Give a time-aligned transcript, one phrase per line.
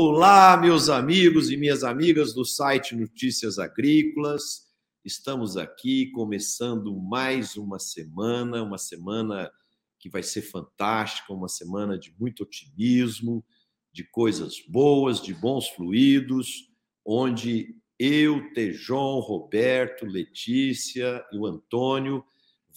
[0.00, 4.68] Olá, meus amigos e minhas amigas do site Notícias Agrícolas.
[5.04, 9.50] Estamos aqui começando mais uma semana, uma semana
[9.98, 13.44] que vai ser fantástica, uma semana de muito otimismo,
[13.92, 16.70] de coisas boas, de bons fluidos,
[17.04, 22.24] onde eu, Tejon, Roberto, Letícia e o Antônio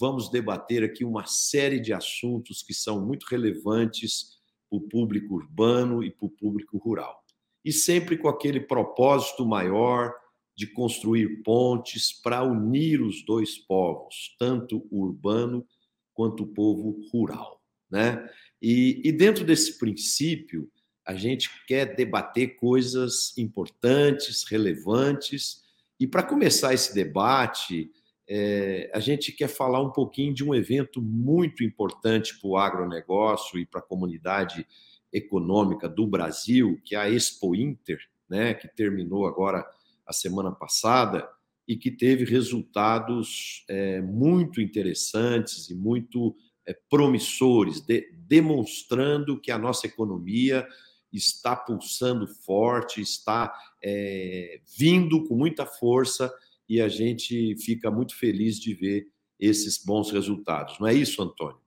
[0.01, 4.40] vamos debater aqui uma série de assuntos que são muito relevantes
[4.71, 7.21] para o público urbano e para o público rural.
[7.63, 10.13] E sempre com aquele propósito maior
[10.55, 15.67] de construir pontes para unir os dois povos, tanto o urbano
[16.13, 17.61] quanto o povo rural.
[17.89, 18.25] Né?
[18.61, 20.71] E, e dentro desse princípio,
[21.05, 25.61] a gente quer debater coisas importantes, relevantes.
[25.99, 27.91] E para começar esse debate,
[28.27, 33.59] é, a gente quer falar um pouquinho de um evento muito importante para o agronegócio
[33.59, 34.65] e para a comunidade
[35.11, 37.99] econômica do Brasil, que é a Expo Inter,
[38.29, 39.65] né, que terminou agora
[40.05, 41.27] a semana passada
[41.67, 49.57] e que teve resultados é, muito interessantes e muito é, promissores, de, demonstrando que a
[49.57, 50.67] nossa economia
[51.11, 56.33] está pulsando forte, está é, vindo com muita força
[56.71, 59.05] e a gente fica muito feliz de ver
[59.37, 60.79] esses bons resultados.
[60.79, 61.59] Não é isso, Antônio?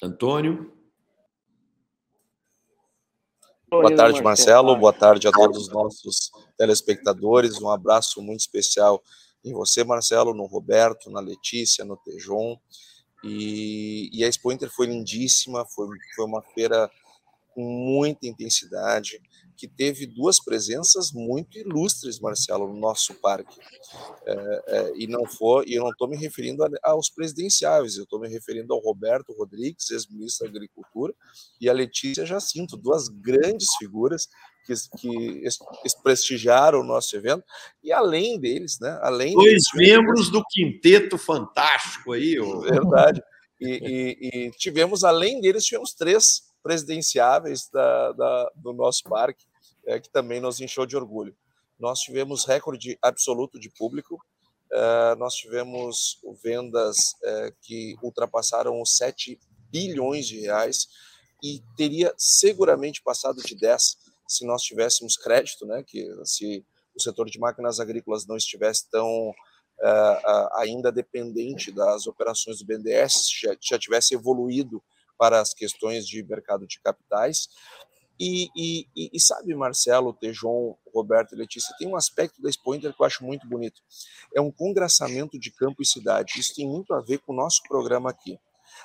[0.00, 0.72] Antônio?
[3.68, 4.76] Boa tarde, Marcelo.
[4.76, 7.60] Boa tarde a todos os nossos telespectadores.
[7.60, 9.02] Um abraço muito especial
[9.44, 12.56] em você, Marcelo, no Roberto, na Letícia, no Tejon.
[13.24, 16.88] E, e a Expo Inter foi lindíssima, foi, foi uma feira
[17.52, 19.20] com muita intensidade,
[19.62, 23.56] que teve duas presenças muito ilustres, Marcelo, no nosso parque.
[24.26, 28.02] É, é, e não foi, e eu não estou me referindo a, aos presidenciáveis, eu
[28.02, 31.14] estou me referindo ao Roberto Rodrigues, ex-ministro da Agricultura,
[31.60, 34.26] e a Letícia Jacinto, duas grandes figuras
[34.66, 37.44] que, que prestigiaram o nosso evento,
[37.84, 38.98] e além deles, né?
[39.00, 42.58] Além Dois deles, membros do quinteto fantástico aí, ó.
[42.66, 43.22] verdade.
[43.60, 49.51] E, e, e tivemos, além deles, tivemos três presidenciáveis da, da, do nosso parque,
[49.86, 51.36] é, que também nos encheu de orgulho.
[51.78, 54.18] Nós tivemos recorde absoluto de público,
[54.72, 59.38] é, nós tivemos vendas é, que ultrapassaram os 7
[59.70, 60.88] bilhões de reais
[61.42, 63.96] e teria seguramente passado de 10
[64.28, 66.64] se nós tivéssemos crédito, né, que se
[66.94, 73.30] o setor de máquinas agrícolas não estivesse tão uh, ainda dependente das operações do BNDES,
[73.40, 74.82] já, já tivesse evoluído
[75.18, 77.48] para as questões de mercado de capitais.
[78.24, 82.94] E, e, e, sabe, Marcelo, Tejon, Roberto e Letícia, tem um aspecto da Expo Inter
[82.94, 83.82] que eu acho muito bonito.
[84.32, 86.38] É um congraçamento de campo e cidade.
[86.38, 88.38] Isso tem muito a ver com o nosso programa aqui.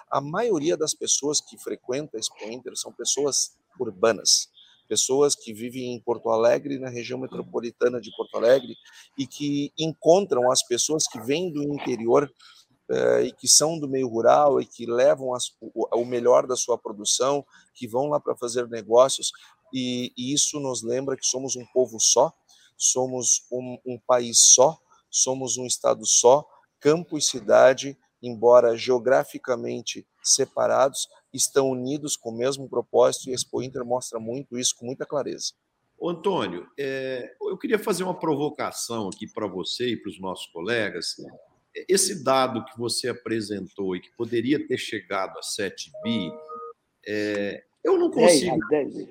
[0.10, 4.50] A maioria das pessoas que frequentam a Expo Inter são pessoas urbanas,
[4.90, 8.76] pessoas que vivem em Porto Alegre, na região metropolitana de Porto Alegre,
[9.20, 12.28] e que encontram as pessoas que vêm do interior
[13.24, 16.78] e que são do meio rural e que levam as, o, o, melhor da sua
[16.78, 19.32] produção, que vão lá para fazer negócios,
[19.74, 22.32] e, e, isso nos lembra que somos um povo só,
[22.78, 24.78] somos um, um país só,
[25.10, 26.48] somos um estado só,
[26.80, 33.62] campo e cidade, embora geograficamente separados, estão unidos com o mesmo propósito e a Expo
[33.62, 35.54] Inter mostra muito isso com muita clareza.
[36.00, 40.46] Ô, Antônio, é, eu queria fazer uma provocação aqui para você e para os nossos
[40.48, 41.16] colegas
[41.88, 46.32] esse dado que você apresentou e que poderia ter chegado a 7 bi,
[47.08, 48.58] é, eu não consigo.
[48.70, 49.10] 10, 10.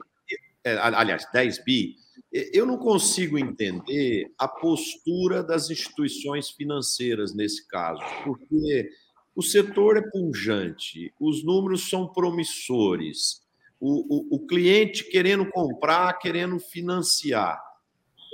[0.64, 1.96] É, aliás, 10 bi,
[2.32, 8.90] eu não consigo entender a postura das instituições financeiras nesse caso, porque
[9.34, 13.42] o setor é pungente, os números são promissores,
[13.80, 17.62] o, o, o cliente querendo comprar, querendo financiar.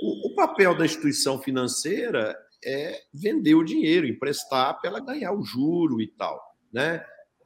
[0.01, 2.35] O, o papel da instituição financeira
[2.65, 7.05] é vender o dinheiro, emprestar para ela ganhar o juro e tal, né?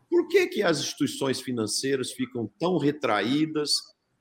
[0.10, 3.72] Por que, que as instituições financeiras ficam tão retraídas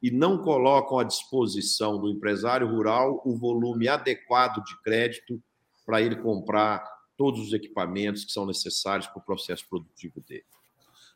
[0.03, 5.41] e não colocam à disposição do empresário rural o volume adequado de crédito
[5.85, 6.85] para ele comprar
[7.17, 10.45] todos os equipamentos que são necessários para o processo produtivo dele?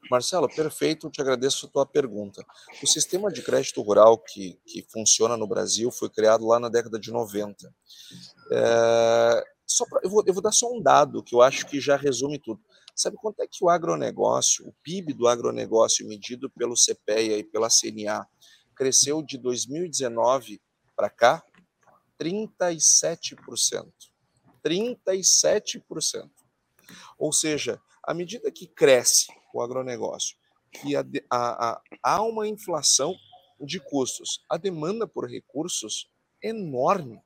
[0.08, 2.44] Marcelo, perfeito, te agradeço a tua pergunta.
[2.82, 6.98] O sistema de crédito rural que, que funciona no Brasil foi criado lá na década
[6.98, 7.72] de 90.
[8.52, 11.80] É, só pra, eu, vou, eu vou dar só um dado que eu acho que
[11.80, 12.60] já resume tudo.
[12.94, 17.68] Sabe quanto é que o agronegócio, o PIB do agronegócio medido pelo CPEA e pela
[17.68, 18.26] CNA,
[18.74, 20.60] cresceu de 2019
[20.96, 21.42] para cá?
[22.20, 23.38] 37%.
[24.64, 26.30] 37%.
[27.16, 30.36] Ou seja, à medida que cresce o agronegócio,
[30.72, 33.14] que a, a, a, há uma inflação
[33.60, 34.44] de custos.
[34.48, 36.10] A demanda por recursos
[36.42, 37.20] enorme,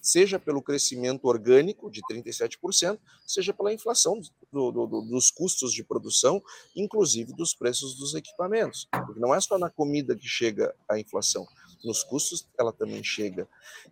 [0.00, 4.20] seja pelo crescimento orgânico de 37%, seja pela inflação
[4.50, 6.42] do, do, do, dos custos de produção,
[6.74, 8.88] inclusive dos preços dos equipamentos.
[8.90, 11.46] Porque não é só na comida que chega a inflação,
[11.84, 13.48] nos custos ela também chega.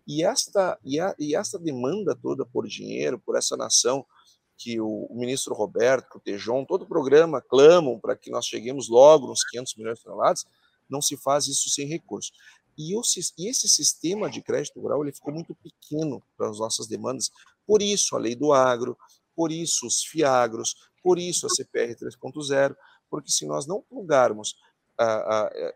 [0.07, 4.05] E esta, e, a, e esta demanda toda por dinheiro, por essa nação
[4.57, 8.89] que o, o ministro Roberto, o Tejon, todo o programa clamam para que nós cheguemos
[8.89, 10.45] logo nos 500 milhões de toneladas,
[10.89, 12.33] não se faz isso sem recursos.
[12.79, 13.01] E, o,
[13.37, 17.29] e esse sistema de crédito rural ele ficou muito pequeno para as nossas demandas.
[17.67, 18.97] Por isso a lei do agro,
[19.35, 20.73] por isso os fiagros,
[21.03, 22.73] por isso a CPR 3.0,
[23.09, 24.55] porque se nós não plugarmos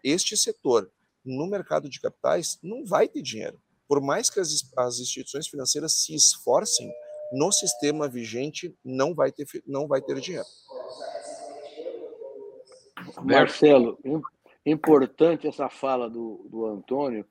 [0.01, 0.89] este setor
[1.25, 3.59] no mercado de capitais, não vai ter dinheiro.
[3.87, 6.89] Por mais que as, as instituições financeiras se esforcem,
[7.33, 10.47] no sistema vigente não vai ter, não vai ter dinheiro.
[13.21, 13.97] Marcelo,
[14.65, 17.25] importante essa fala do, do Antônio.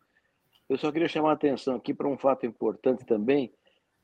[0.69, 3.53] Eu só queria chamar a atenção aqui para um fato importante também,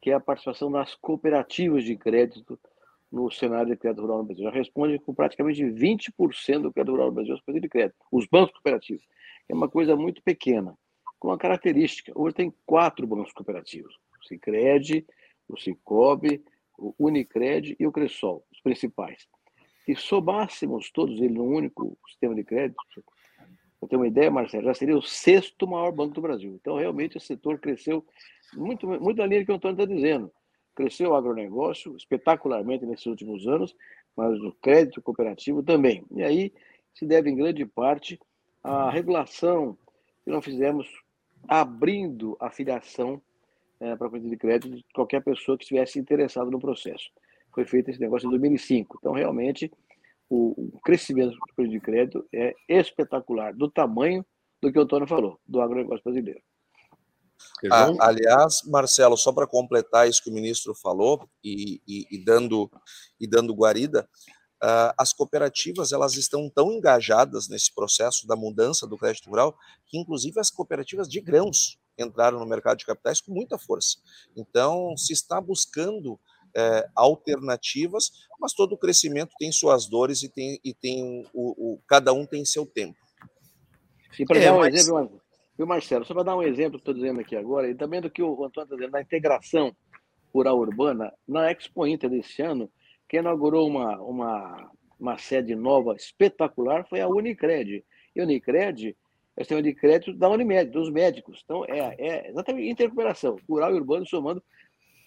[0.01, 2.59] que é a participação das cooperativas de crédito
[3.11, 4.45] no cenário de crédito rural no Brasil.
[4.45, 8.53] Já responde com praticamente 20% do crédito rural no Brasil, as de crédito, os bancos
[8.53, 9.05] cooperativos.
[9.49, 10.77] É uma coisa muito pequena,
[11.19, 12.13] com uma característica.
[12.15, 15.07] Hoje tem quatro bancos cooperativos: o Cicred,
[15.49, 16.43] o Cicobi,
[16.77, 19.27] o Unicred e o Cressol, os principais.
[19.85, 22.79] Se somássemos todos eles num único sistema de crédito,
[23.79, 26.59] para ter uma ideia, Marcelo, já seria o sexto maior banco do Brasil.
[26.61, 28.05] Então, realmente, o setor cresceu
[28.55, 30.31] muito, muito na linha que o Antônio está dizendo.
[30.75, 33.75] Cresceu o agronegócio espetacularmente nesses últimos anos,
[34.17, 36.05] mas o crédito cooperativo também.
[36.11, 36.53] E aí
[36.95, 38.19] se deve, em grande parte,
[38.63, 39.79] à regulação
[40.25, 40.89] que nós fizemos
[41.47, 43.23] abrindo a filiação
[43.81, 47.11] é, para a de crédito de qualquer pessoa que estivesse interessada no processo.
[47.53, 48.99] Foi feito esse negócio em 2005.
[49.01, 49.71] Então, realmente,
[50.29, 54.25] o, crescimento do de crédito é espetacular, do tamanho
[54.61, 56.41] do que o Antônio falou, do agronegócio brasileiro.
[57.71, 62.71] Ah, aliás, Marcelo, só para completar isso que o ministro falou e, e, e dando
[63.21, 64.09] e dando guarida,
[64.63, 69.99] uh, as cooperativas elas estão tão engajadas nesse processo da mudança do crédito rural que,
[69.99, 73.99] inclusive, as cooperativas de grãos entraram no mercado de capitais com muita força.
[74.37, 76.19] Então, se está buscando
[76.57, 78.11] é, alternativas,
[78.41, 82.27] mas todo o crescimento tem suas dores e tem, e tem o, o cada um
[82.27, 82.97] tem seu tempo.
[84.19, 84.75] E para é, dar um mas...
[84.75, 85.21] exemplo,
[85.57, 88.11] viu, Marcelo, só para dar um exemplo que estou dizendo aqui agora, e também do
[88.11, 89.77] que o Antônio está dizendo, na integração
[90.33, 92.71] rural urbana, na Expo Inter desse ano,
[93.09, 97.85] quem inaugurou uma, uma, uma sede nova espetacular foi a Unicred.
[98.15, 98.97] E a Unicred
[99.37, 101.41] é o sistema de crédito da Unimed, dos médicos.
[101.45, 104.43] Então, é, é exatamente intercooperação, rural e urbano somando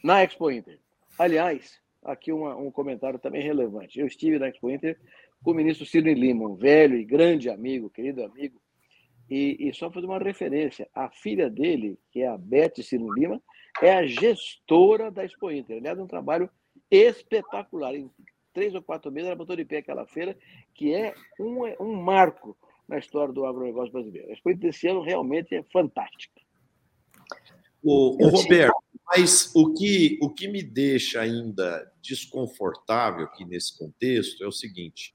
[0.03, 0.79] na Expo Inter.
[1.21, 3.99] Aliás, aqui uma, um comentário também relevante.
[3.99, 4.99] Eu estive na Expo Inter
[5.43, 8.59] com o ministro Sidney Lima, um velho e grande amigo, querido amigo,
[9.29, 13.39] e, e só fazer uma referência, a filha dele, que é a Beth Sidney Lima,
[13.83, 15.77] é a gestora da Expo Inter.
[15.77, 16.49] Aliás, é um trabalho
[16.89, 17.93] espetacular.
[17.93, 18.09] Em
[18.51, 20.35] três ou quatro meses ela botou de pé aquela feira,
[20.73, 22.57] que é um, um marco
[22.87, 24.27] na história do agronegócio brasileiro.
[24.27, 26.41] A Expo desse ano realmente é fantástica.
[27.83, 28.83] O, o Roberto,
[29.13, 35.13] mas o que, o que me deixa ainda desconfortável aqui nesse contexto é o seguinte: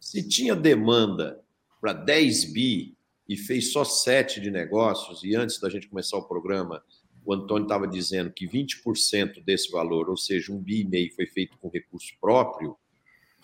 [0.00, 1.40] se tinha demanda
[1.80, 2.96] para 10 bi
[3.28, 6.82] e fez só 7 de negócios, e antes da gente começar o programa,
[7.24, 11.26] o Antônio estava dizendo que 20% desse valor, ou seja, um bi e meio, foi
[11.26, 12.76] feito com recurso próprio,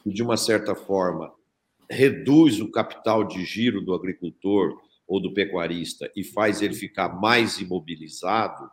[0.05, 1.33] e de uma certa forma
[1.89, 7.61] reduz o capital de giro do agricultor ou do pecuarista e faz ele ficar mais
[7.61, 8.69] imobilizado,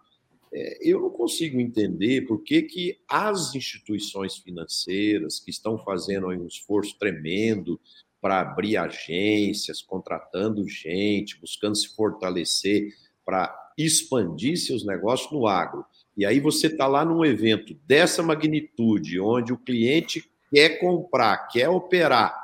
[0.82, 6.98] eu não consigo entender por que, que as instituições financeiras que estão fazendo um esforço
[6.98, 7.80] tremendo
[8.22, 12.94] para abrir agências, contratando gente, buscando se fortalecer
[13.26, 15.86] para expandir seus negócios no agro.
[16.18, 21.70] E aí você está lá num evento dessa magnitude, onde o cliente quer comprar, quer
[21.70, 22.36] operar,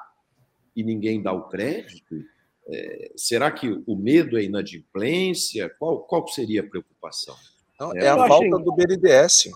[0.75, 2.23] e ninguém dá o crédito?
[2.67, 5.69] É, será que o medo é inadimplência?
[5.77, 7.35] Qual, qual seria a preocupação?
[7.79, 9.49] Não, é, é a falta do BNDES.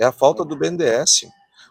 [0.00, 1.26] É a falta do BNDES.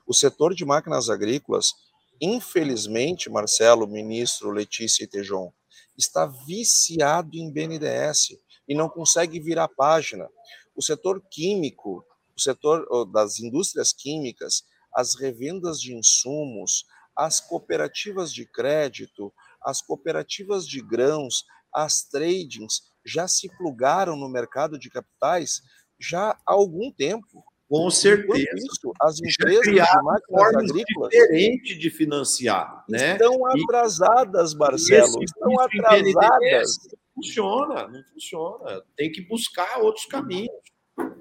[0.05, 1.73] O setor de máquinas agrícolas,
[2.21, 5.51] infelizmente, Marcelo, ministro Letícia e Tejon,
[5.97, 8.37] está viciado em BNDES
[8.67, 10.27] e não consegue virar página.
[10.75, 12.03] O setor químico,
[12.35, 14.63] o setor das indústrias químicas,
[14.93, 23.27] as revendas de insumos, as cooperativas de crédito, as cooperativas de grãos, as tradings já
[23.27, 25.61] se plugaram no mercado de capitais
[25.99, 27.43] já há algum tempo.
[27.69, 28.49] Com certeza.
[28.55, 33.13] Isso, as empresas de máquinas agrícolas diferente de financiar, né?
[33.13, 35.23] Estão atrasadas, Marcelo.
[35.23, 36.77] Estão atrasadas.
[36.85, 38.81] Não funciona, não funciona.
[38.95, 40.51] Tem que buscar outros caminhos.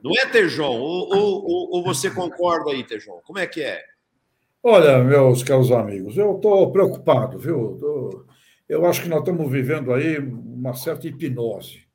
[0.03, 0.79] Não é, Tejon?
[0.79, 3.21] Ou, ou, ou você concorda aí, Tejon?
[3.25, 3.83] Como é que é?
[4.63, 8.27] Olha, meus caros amigos, eu estou preocupado, viu?
[8.73, 11.87] Eu acho que nós estamos vivendo aí uma certa hipnose,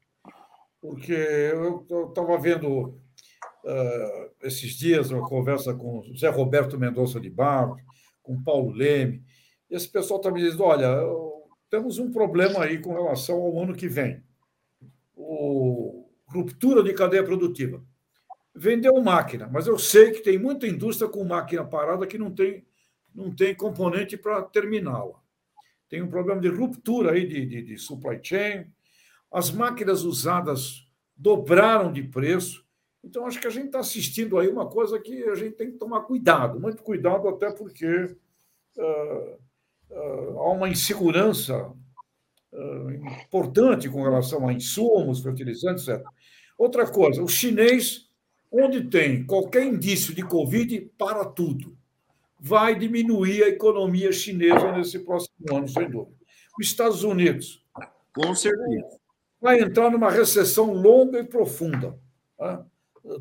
[0.80, 7.82] porque eu estava vendo uh, esses dias uma conversa com Zé Roberto Mendonça de Barros,
[8.22, 9.24] com Paulo Leme,
[9.72, 10.88] e esse pessoal está me dizendo: olha,
[11.68, 14.24] temos um problema aí com relação ao ano que vem.
[15.16, 17.84] O ruptura de cadeia produtiva
[18.54, 22.68] vendeu máquina, mas eu sei que tem muita indústria com máquina parada que não tem,
[23.16, 25.26] não tem componente para terminá-la.
[25.89, 28.65] Tem um problema de ruptura aí de, de, de supply chain.
[29.32, 32.65] As máquinas usadas dobraram de preço.
[33.03, 35.77] Então, acho que a gente está assistindo aí uma coisa que a gente tem que
[35.77, 38.15] tomar cuidado, muito cuidado, até porque
[38.77, 39.39] uh,
[39.89, 41.72] uh, há uma insegurança
[42.51, 42.91] uh,
[43.24, 46.03] importante com relação a insumos, fertilizantes, etc.
[46.58, 48.08] Outra coisa, o chinês
[48.51, 51.77] Onde tem qualquer indício de Covid, para tudo.
[52.39, 56.15] Vai diminuir a economia chinesa nesse próximo ano, sem dúvida.
[56.60, 57.63] Os Estados Unidos.
[58.15, 59.00] Com certeza.
[59.41, 61.98] Vai entrar numa recessão longa e profunda.
[62.39, 62.63] Né?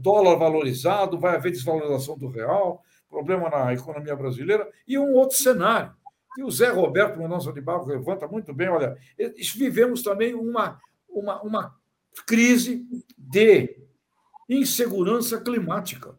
[0.01, 5.93] Dólar valorizado, vai haver desvalorização do real, problema na economia brasileira, e um outro cenário,
[6.35, 8.69] que o Zé Roberto Mendonça de Barro levanta muito bem.
[8.69, 8.97] Olha,
[9.55, 11.77] vivemos também uma, uma, uma
[12.27, 13.77] crise de
[14.49, 16.17] insegurança climática.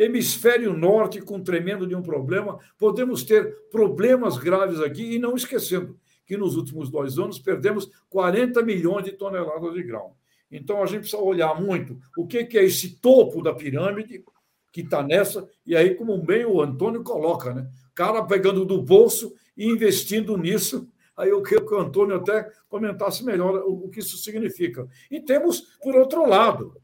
[0.00, 5.98] Hemisfério norte com tremendo de um problema, podemos ter problemas graves aqui, e não esquecendo
[6.24, 10.12] que nos últimos dois anos perdemos 40 milhões de toneladas de grão.
[10.50, 14.24] Então a gente precisa olhar muito o que é esse topo da pirâmide
[14.72, 17.68] que está nessa, e aí, como bem o Antônio coloca, né?
[17.94, 20.88] Cara pegando do bolso e investindo nisso.
[21.16, 24.88] Aí eu queria que o Antônio até comentasse melhor o que isso significa.
[25.10, 26.80] E temos, por outro lado,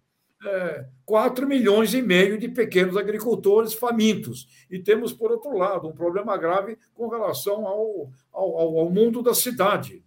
[0.46, 4.48] é, 4 milhões e meio de pequenos agricultores famintos.
[4.70, 9.34] E temos, por outro lado, um problema grave com relação ao, ao, ao mundo da
[9.34, 10.02] cidade.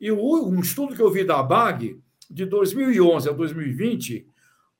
[0.00, 4.26] E um estudo que eu vi da BAG, de 2011 a 2020,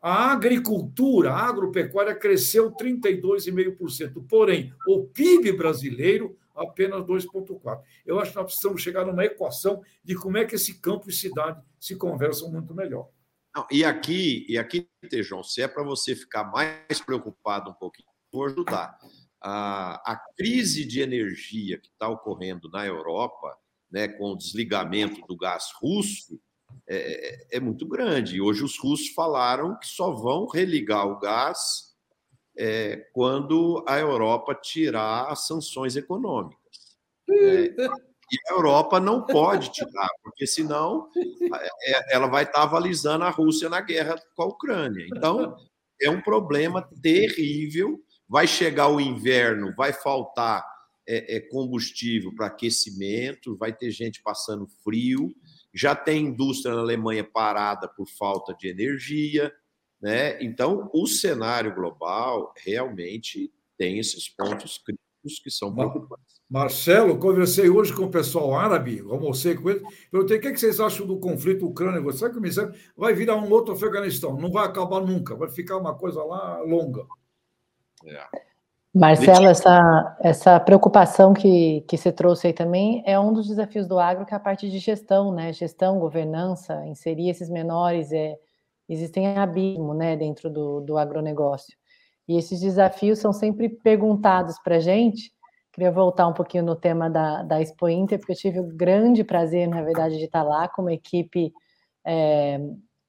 [0.00, 4.24] a agricultura, a agropecuária cresceu 32,5%.
[4.28, 7.80] Porém, o PIB brasileiro apenas 2,4%.
[8.04, 11.12] Eu acho que nós precisamos chegar numa equação de como é que esse campo e
[11.12, 13.08] cidade se conversam muito melhor.
[13.54, 18.08] Não, e aqui, e aqui, Tejão, se é para você ficar mais preocupado um pouquinho,
[18.32, 18.98] vou ajudar.
[19.40, 23.54] A, a crise de energia que está ocorrendo na Europa,
[23.90, 26.40] né, com o desligamento do gás russo,
[26.88, 28.40] é, é, muito grande.
[28.40, 31.92] Hoje os russos falaram que só vão religar o gás
[32.56, 36.96] é, quando a Europa tirar as sanções econômicas.
[37.28, 37.74] É,
[38.32, 41.10] e a Europa não pode tirar, porque senão
[41.84, 45.06] é, ela vai estar avalizando a Rússia na guerra com a Ucrânia.
[45.14, 45.54] Então,
[46.00, 48.02] é um problema terrível.
[48.26, 50.66] Vai chegar o inverno, vai faltar
[51.06, 55.34] é, é, combustível para aquecimento, vai ter gente passando frio.
[55.74, 59.52] Já tem indústria na Alemanha parada por falta de energia.
[60.00, 60.42] Né?
[60.42, 65.01] Então, o cenário global realmente tem esses pontos críticos
[65.42, 66.40] que são preocupantes.
[66.48, 70.60] Marcelo, conversei hoje com o pessoal árabe, almocei com eles, perguntei o que, é que
[70.60, 72.12] vocês acham do conflito ucrânia.
[72.12, 72.72] Sabe que me disseram?
[72.96, 77.06] Vai virar um outro Afeganistão, não vai acabar nunca, vai ficar uma coisa lá longa.
[78.04, 78.52] É.
[78.94, 83.98] Marcelo, essa, essa preocupação que, que você trouxe aí também é um dos desafios do
[83.98, 85.50] agro, que é a parte de gestão, né?
[85.54, 88.36] Gestão, governança, inserir esses menores, é,
[88.86, 91.74] existem abismo né, dentro do, do agronegócio.
[92.32, 95.32] E esses desafios são sempre perguntados para a gente,
[95.72, 99.24] Queria voltar um pouquinho no tema da, da Expo Inter, porque eu tive o grande
[99.24, 101.50] prazer, na verdade, de estar lá com uma equipe
[102.04, 102.60] é,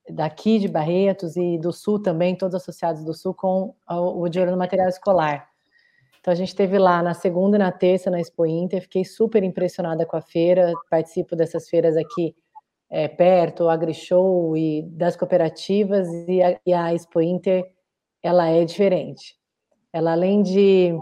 [0.10, 4.40] daqui de Barretos e do Sul também, todos associados do Sul, com o, o de
[4.40, 5.46] olho no material escolar.
[6.22, 9.44] Então, a gente esteve lá na segunda e na terça na Expo Inter, fiquei super
[9.44, 12.34] impressionada com a feira, participo dessas feiras aqui
[12.90, 17.66] é, perto, o AgriShow e das cooperativas, e a, e a Expo Inter,
[18.24, 19.36] ela é diferente.
[19.92, 20.96] Ela, além de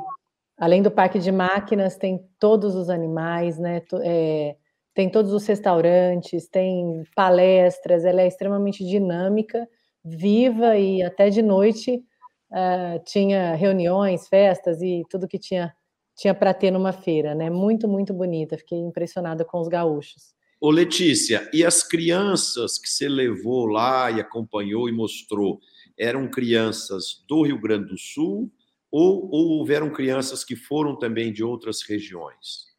[0.62, 3.82] Além do parque de máquinas, tem todos os animais, né?
[4.04, 4.56] É,
[4.94, 9.68] tem todos os restaurantes, tem palestras, ela é extremamente dinâmica,
[10.06, 12.04] viva e até de noite
[12.52, 15.74] uh, tinha reuniões, festas e tudo que tinha
[16.16, 17.50] tinha para ter numa feira, né?
[17.50, 18.56] Muito, muito bonita.
[18.56, 20.36] Fiquei impressionada com os gaúchos.
[20.60, 25.60] Ô Letícia, e as crianças que você levou lá e acompanhou e mostrou,
[25.98, 28.52] eram crianças do Rio Grande do Sul
[28.92, 32.72] ou, ou houveram crianças que foram também de outras regiões?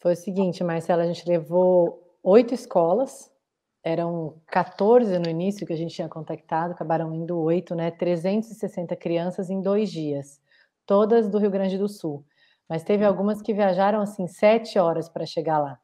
[0.00, 3.30] Foi o seguinte, Marcela, a gente levou oito escolas,
[3.84, 7.90] eram 14 no início que a gente tinha contactado, acabaram indo oito, né?
[7.90, 10.40] 360 crianças em dois dias,
[10.84, 12.24] todas do Rio Grande do Sul.
[12.68, 15.78] Mas teve algumas que viajaram assim sete horas para chegar lá.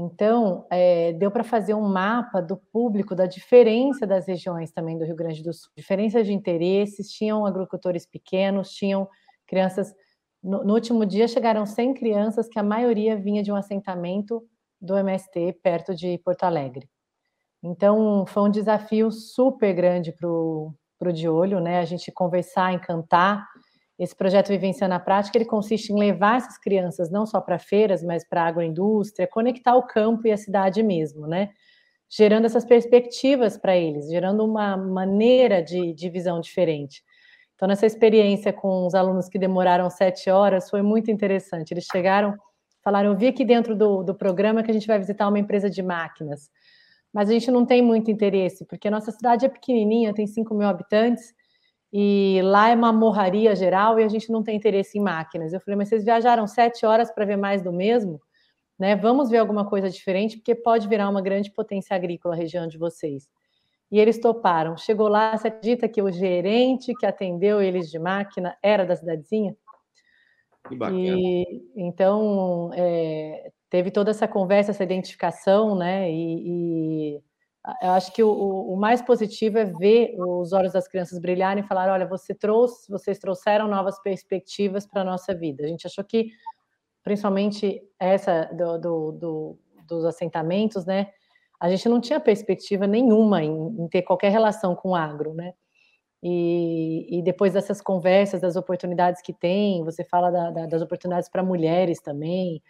[0.00, 5.04] Então, é, deu para fazer um mapa do público, da diferença das regiões também do
[5.04, 7.10] Rio Grande do Sul, diferença de interesses.
[7.10, 9.08] Tinham agricultores pequenos, tinham
[9.44, 9.92] crianças.
[10.40, 14.40] No, no, último dia, chegaram 100 crianças, que a maioria vinha de um assentamento
[14.80, 16.88] do MST perto de Porto Alegre.
[17.60, 21.80] Então, foi um desafio super grande para o de olho, né?
[21.80, 23.44] A gente conversar, encantar
[23.98, 28.02] esse projeto Vivência na Prática, ele consiste em levar essas crianças não só para feiras,
[28.02, 31.50] mas para a agroindústria, conectar o campo e a cidade mesmo, né?
[32.08, 37.02] Gerando essas perspectivas para eles, gerando uma maneira de, de visão diferente.
[37.56, 41.72] Então, nessa experiência com os alunos que demoraram sete horas, foi muito interessante.
[41.72, 42.38] Eles chegaram,
[42.84, 45.68] falaram, eu vi aqui dentro do, do programa que a gente vai visitar uma empresa
[45.68, 46.48] de máquinas,
[47.12, 50.54] mas a gente não tem muito interesse, porque a nossa cidade é pequenininha, tem 5
[50.54, 51.34] mil habitantes,
[51.92, 55.52] e lá é uma morraria geral e a gente não tem interesse em máquinas.
[55.52, 58.20] Eu falei, mas vocês viajaram sete horas para ver mais do mesmo?
[58.78, 58.94] Né?
[58.94, 62.78] Vamos ver alguma coisa diferente, porque pode virar uma grande potência agrícola a região de
[62.78, 63.28] vocês.
[63.90, 64.76] E eles toparam.
[64.76, 69.56] Chegou lá, você acredita que o gerente que atendeu eles de máquina era da cidadezinha?
[70.68, 70.98] Que bacana.
[71.00, 76.10] E, então, é, teve toda essa conversa, essa identificação, né?
[76.10, 77.22] E, e
[77.82, 81.66] eu acho que o, o, mais positivo é ver os olhos das crianças brilharem e
[81.66, 85.64] falar: olha, você trouxe, vocês trouxeram novas perspectivas para a nossa vida.
[85.64, 86.30] A gente achou que,
[87.02, 91.08] principalmente essa do, do, do, dos assentamentos, né?
[91.60, 95.52] A gente não tinha perspectiva nenhuma em, em ter qualquer relação com o agro, né?
[96.22, 101.28] E, e, depois dessas conversas, das oportunidades que tem, você fala da, da, das oportunidades
[101.28, 102.60] para mulheres também,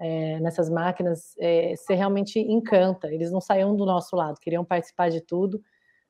[0.00, 3.12] é, nessas máquinas, é, você realmente encanta.
[3.12, 5.62] Eles não saíam do nosso lado, queriam participar de tudo,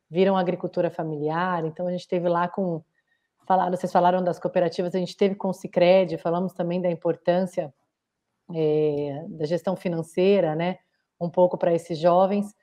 [0.08, 1.64] viram agricultura familiar.
[1.64, 2.82] Então a gente teve lá com
[3.46, 7.74] falaram, vocês falaram das cooperativas, a gente teve com o Sicredi, falamos também da importância
[8.54, 10.78] é, da gestão financeira, né?
[11.20, 12.54] Um pouco para esses jovens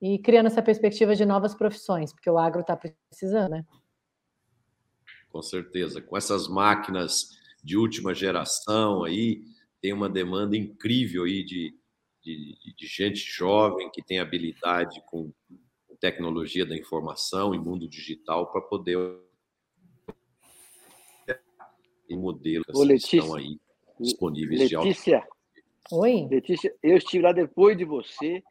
[0.00, 3.66] e criando essa perspectiva de novas profissões, porque o agro está precisando, né?
[5.28, 9.42] Com certeza, com essas máquinas de última geração aí,
[9.80, 11.74] tem uma demanda incrível aí de,
[12.22, 15.32] de, de gente jovem que tem habilidade com
[16.00, 18.98] tecnologia da informação e mundo digital para poder
[22.08, 23.60] e modelos Ô, Letícia, estão aí
[24.00, 26.26] disponíveis Letícia, de Oi.
[26.28, 28.42] Letícia, eu estive lá depois de você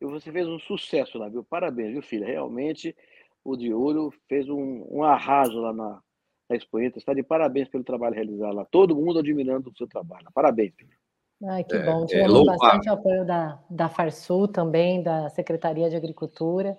[0.00, 1.44] e você fez um sucesso lá, viu?
[1.44, 2.26] Parabéns, viu, filha?
[2.26, 2.96] Realmente
[3.44, 6.02] o de ouro fez um, um arraso lá na,
[6.48, 6.98] da Expoenta.
[6.98, 8.64] Está de parabéns pelo trabalho realizado lá.
[8.64, 10.26] Todo mundo admirando o seu trabalho.
[10.32, 10.96] Parabéns, Pedro.
[11.44, 12.04] Ai, que é, bom.
[12.04, 16.76] É Tivemos é bastante apoio da, da Farsul também, da Secretaria de Agricultura.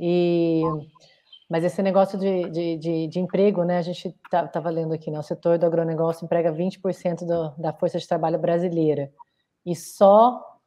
[0.00, 0.62] E,
[1.48, 3.78] mas esse negócio de, de, de, de emprego, né?
[3.78, 5.18] A gente estava tá, lendo aqui, né?
[5.18, 9.12] O setor do agronegócio emprega 20% do, da força de trabalho brasileira.
[9.64, 10.58] E só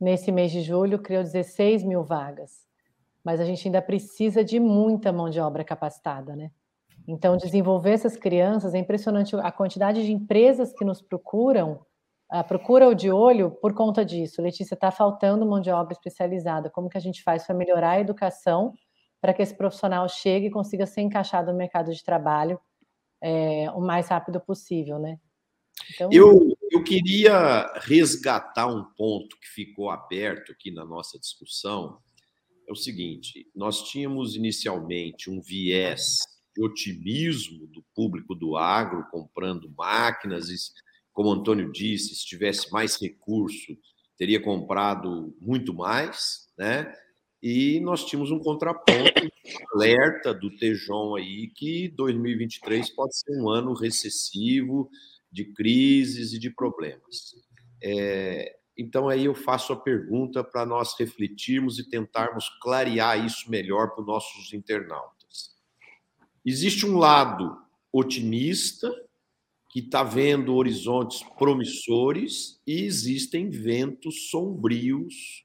[0.00, 2.64] nesse mês de julho criou 16 mil vagas.
[3.22, 6.50] Mas a gente ainda precisa de muita mão de obra capacitada, né?
[7.06, 11.84] Então, desenvolver essas crianças é impressionante a quantidade de empresas que nos procuram,
[12.32, 14.40] uh, procura o de olho por conta disso.
[14.40, 16.70] Letícia, está faltando mão de obra especializada.
[16.70, 18.72] Como que a gente faz para melhorar a educação
[19.20, 22.60] para que esse profissional chegue e consiga ser encaixado no mercado de trabalho
[23.22, 25.18] é, o mais rápido possível, né?
[25.94, 26.10] Então...
[26.12, 31.98] Eu, eu queria resgatar um ponto que ficou aberto aqui na nossa discussão.
[32.68, 36.18] É o seguinte: nós tínhamos inicialmente um viés
[36.54, 40.46] de otimismo do público do agro comprando máquinas.
[41.12, 43.76] Como o Antônio disse, se tivesse mais recurso,
[44.16, 46.92] teria comprado muito mais, né?
[47.42, 49.28] E nós tínhamos um contraponto
[49.74, 54.88] alerta do Tejon aí que 2023 pode ser um ano recessivo,
[55.30, 57.34] de crises e de problemas.
[57.82, 63.90] É, então aí eu faço a pergunta para nós refletirmos e tentarmos clarear isso melhor
[63.90, 65.13] para os nossos internautas.
[66.44, 67.56] Existe um lado
[67.92, 68.92] otimista,
[69.70, 75.44] que está vendo horizontes promissores, e existem ventos sombrios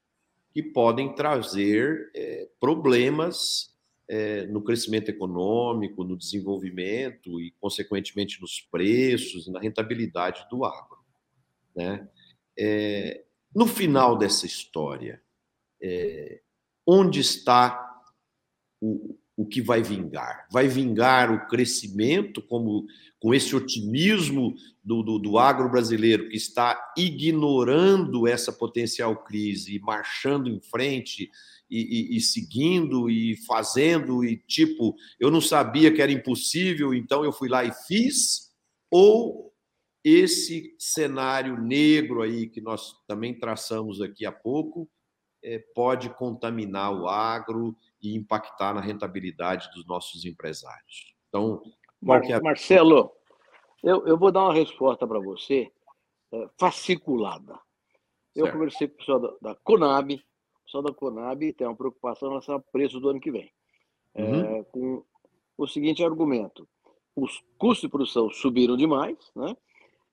[0.51, 3.75] que podem trazer é, problemas
[4.07, 10.97] é, no crescimento econômico, no desenvolvimento e, consequentemente, nos preços e na rentabilidade do agro.
[11.75, 12.09] Né?
[12.57, 13.23] É,
[13.55, 15.21] no final dessa história,
[15.81, 16.41] é,
[16.85, 18.01] onde está
[18.81, 20.45] o, o que vai vingar?
[20.51, 22.85] Vai vingar o crescimento, como
[23.21, 30.49] com esse otimismo do, do, do agro brasileiro que está ignorando essa potencial crise marchando
[30.49, 31.31] em frente
[31.71, 37.23] e, e, e, seguindo e fazendo e tipo eu não sabia que era impossível então
[37.23, 38.49] eu fui lá e fiz
[38.91, 39.53] ou
[40.03, 44.89] esse cenário negro aí que nós também traçamos aqui há pouco
[45.43, 51.13] é, pode contaminar o agro e impactar na rentabilidade dos nossos empresários.
[51.27, 51.61] Então,
[52.01, 52.41] Mar é a...
[52.41, 53.11] Marcelo,
[53.83, 55.71] eu, eu vou dar uma resposta para você
[56.31, 57.59] é, fasciculada.
[58.35, 58.53] Eu certo.
[58.53, 62.31] conversei com o pessoal da, da Conab, o pessoal da Conab tem uma preocupação em
[62.31, 63.51] relação ao preço do ano que vem.
[64.13, 64.63] É, uhum.
[64.65, 65.05] com
[65.57, 66.67] o seguinte argumento:
[67.15, 69.55] os custos de produção subiram demais, né?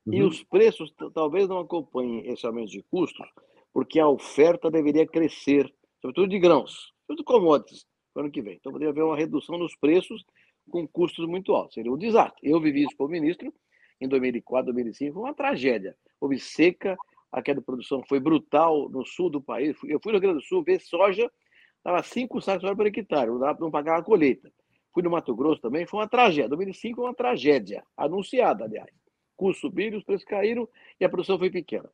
[0.07, 0.15] Uhum.
[0.15, 3.27] E os preços talvez não acompanhem esse aumento de custos,
[3.73, 8.57] porque a oferta deveria crescer, sobretudo de grãos, sobretudo commodities, no ano que vem.
[8.57, 10.25] Então poderia haver uma redução nos preços
[10.71, 11.75] com custos muito altos.
[11.75, 12.41] Seria um desastre.
[12.43, 13.53] Eu vivi isso como ministro
[14.01, 15.97] em 2004, 2005, foi uma tragédia.
[16.21, 16.97] Houve seca,
[17.33, 19.77] a queda de produção foi brutal no sul do país.
[19.85, 21.31] Eu fui no Rio Grande do Sul ver soja,
[21.79, 24.53] estava cinco sacos por hectare, não dava para não pagar a colheita.
[24.93, 26.49] Fui no Mato Grosso também, foi uma tragédia.
[26.49, 28.91] 2005 foi uma tragédia, anunciada, aliás.
[29.37, 31.91] Custos subiram, os preços caíram e a produção foi pequena.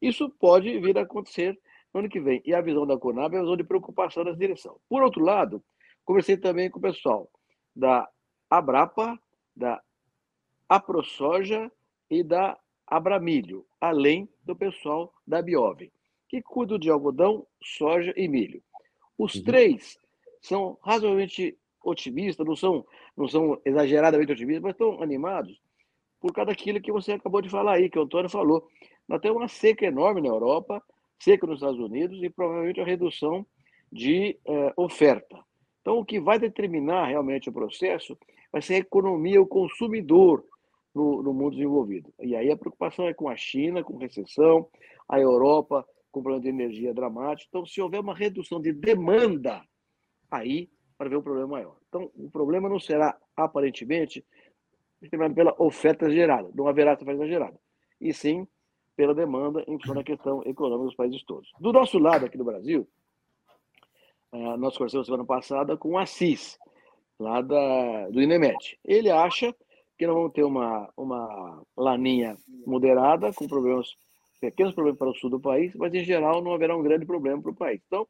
[0.00, 1.58] Isso pode vir a acontecer
[1.92, 2.42] no ano que vem.
[2.44, 4.78] E a visão da Conab é uma visão de preocupação nessa direção.
[4.88, 5.62] Por outro lado,
[6.04, 7.30] conversei também com o pessoal
[7.74, 8.08] da
[8.50, 9.18] Abrapa,
[9.54, 9.82] da
[10.68, 11.70] AproSoja
[12.10, 15.92] e da Abramilho, além do pessoal da Biove,
[16.28, 18.62] que cuida de algodão, soja e milho.
[19.18, 19.44] Os uhum.
[19.44, 19.98] três
[20.40, 25.60] são razoavelmente otimistas, não são, não são exageradamente otimistas, mas estão animados
[26.20, 28.68] por causa daquilo que você acabou de falar aí, que o Antônio falou.
[29.08, 30.82] Nós temos uma seca enorme na Europa,
[31.22, 33.46] seca nos Estados Unidos e provavelmente a redução
[33.90, 35.38] de eh, oferta.
[35.80, 38.16] Então, o que vai determinar realmente o processo
[38.50, 40.44] vai ser a economia, o consumidor
[40.94, 42.12] no, no mundo desenvolvido.
[42.20, 44.68] E aí a preocupação é com a China, com recessão,
[45.08, 47.48] a Europa com problema de energia dramático.
[47.48, 49.62] Então, se houver uma redução de demanda,
[50.30, 51.76] aí vai haver um problema maior.
[51.88, 54.24] Então, o problema não será, aparentemente,
[55.00, 57.58] determinado pela oferta gerada, não haverá oferta gerada,
[58.00, 58.46] e sim
[58.96, 61.50] pela demanda em função da questão econômica dos países todos.
[61.58, 62.86] Do nosso lado, aqui do Brasil,
[64.32, 66.58] eh, nós conversamos semana passada com o Assis,
[67.18, 68.78] lá da, do INEMET.
[68.84, 69.54] Ele acha
[69.98, 73.88] que nós vamos ter uma, uma laninha moderada, com problemas,
[74.40, 77.40] pequenos problemas para o sul do país, mas em geral não haverá um grande problema
[77.40, 77.80] para o país.
[77.86, 78.06] Então,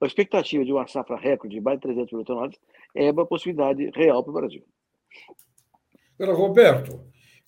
[0.00, 2.58] a expectativa de uma safra recorde de mais de 300 mil toneladas
[2.94, 4.62] é uma possibilidade real para o Brasil.
[6.18, 7.00] Agora, Roberto,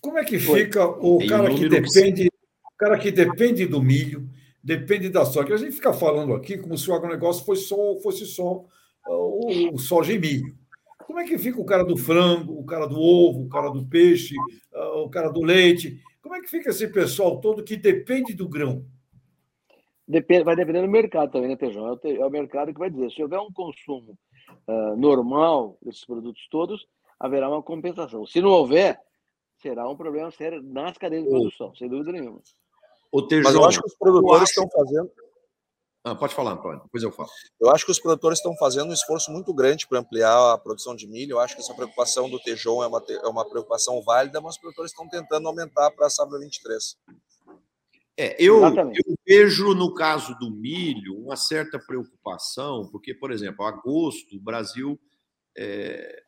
[0.06, 4.30] como é que fica o cara que depende, o cara que depende do milho,
[4.62, 5.52] depende da soja?
[5.52, 8.64] A gente fica falando aqui como se o agronegócio fosse só, fosse só
[9.08, 10.54] uh, o soja e milho.
[11.04, 13.84] Como é que fica o cara do frango, o cara do ovo, o cara do
[13.84, 14.36] peixe,
[14.72, 16.00] uh, o cara do leite?
[16.22, 18.86] Como é que fica esse pessoal todo que depende do grão?
[20.06, 21.98] Depende, vai depender do mercado também, né, Tejão?
[22.04, 23.10] É, é o mercado que vai dizer.
[23.10, 24.16] Se houver um consumo
[24.68, 26.86] uh, normal desses produtos todos,
[27.18, 28.24] haverá uma compensação.
[28.24, 29.00] Se não houver,
[29.66, 32.40] será um problema sério nas cadeias de produção, sem dúvida nenhuma.
[33.10, 35.10] O Mas eu acho que os produtores estão fazendo.
[36.04, 37.28] Ah, pode falar, Antônio, depois eu falo.
[37.60, 40.94] Eu acho que os produtores estão fazendo um esforço muito grande para ampliar a produção
[40.94, 41.32] de milho.
[41.32, 44.60] Eu acho que essa preocupação do Tejon é uma, é uma preocupação válida, mas os
[44.60, 46.96] produtores estão tentando aumentar para a safra 23.
[48.18, 54.36] É, eu, eu, vejo no caso do milho uma certa preocupação, porque, por exemplo, agosto,
[54.36, 54.98] o Brasil
[55.58, 56.22] é,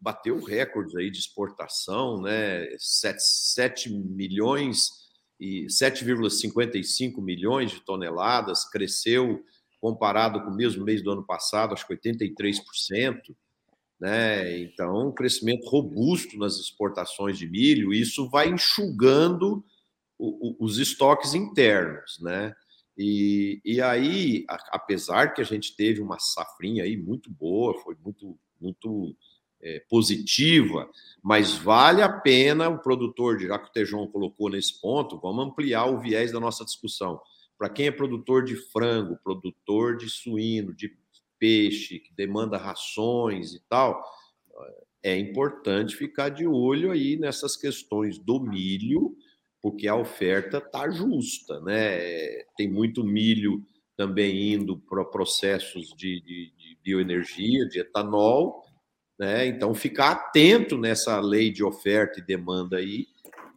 [0.00, 2.66] bateu recordes aí de exportação, né?
[2.78, 4.90] 7, 7 milhões
[5.38, 9.44] e 7,55 milhões de toneladas, cresceu
[9.80, 13.34] comparado com o mesmo mês do ano passado, acho que 83%.
[13.98, 14.60] Né?
[14.60, 19.64] Então, um crescimento robusto nas exportações de milho, isso vai enxugando
[20.18, 22.54] o, o, os estoques internos, né?
[22.96, 27.94] E, e aí, a, apesar que a gente teve uma safrinha aí muito boa, foi
[28.02, 29.16] muito muito
[29.62, 30.88] é, positiva,
[31.22, 35.86] mas vale a pena o produtor, já que o Tejon colocou nesse ponto, vamos ampliar
[35.86, 37.20] o viés da nossa discussão.
[37.58, 40.96] Para quem é produtor de frango, produtor de suíno, de
[41.38, 44.02] peixe, que demanda rações e tal,
[45.02, 49.16] é importante ficar de olho aí nessas questões do milho,
[49.62, 51.98] porque a oferta está justa, né?
[52.56, 53.62] Tem muito milho
[53.96, 58.62] também indo para processos de, de, de bioenergia, de etanol,
[59.20, 59.46] né?
[59.46, 63.06] Então, ficar atento nessa lei de oferta e demanda aí,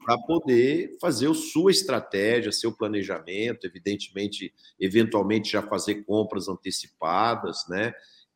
[0.04, 7.94] para poder fazer a sua estratégia, seu planejamento, evidentemente, eventualmente já fazer compras antecipadas, né?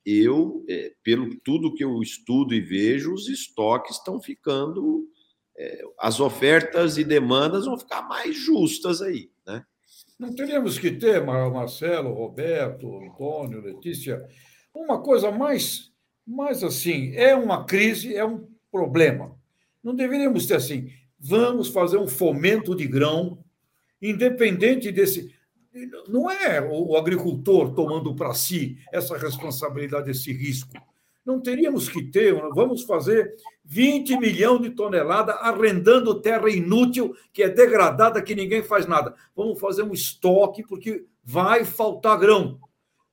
[0.09, 5.05] eu, é, pelo tudo que eu estudo e vejo, os estoques estão ficando,
[5.57, 9.65] é, as ofertas e demandas vão ficar mais justas aí, né?
[10.17, 14.25] Não teríamos que ter, Marcelo, Roberto, Antônio, Letícia,
[14.73, 15.91] uma coisa mais,
[16.27, 19.33] mais assim, é uma crise, é um problema.
[19.81, 23.39] Não deveríamos ter assim, vamos fazer um fomento de grão,
[24.01, 25.33] independente desse.
[26.09, 30.73] Não é o agricultor tomando para si essa responsabilidade, esse risco.
[31.25, 37.49] Não teríamos que ter, vamos fazer 20 milhões de toneladas arrendando terra inútil, que é
[37.49, 39.13] degradada, que ninguém faz nada.
[39.35, 42.59] Vamos fazer um estoque, porque vai faltar grão.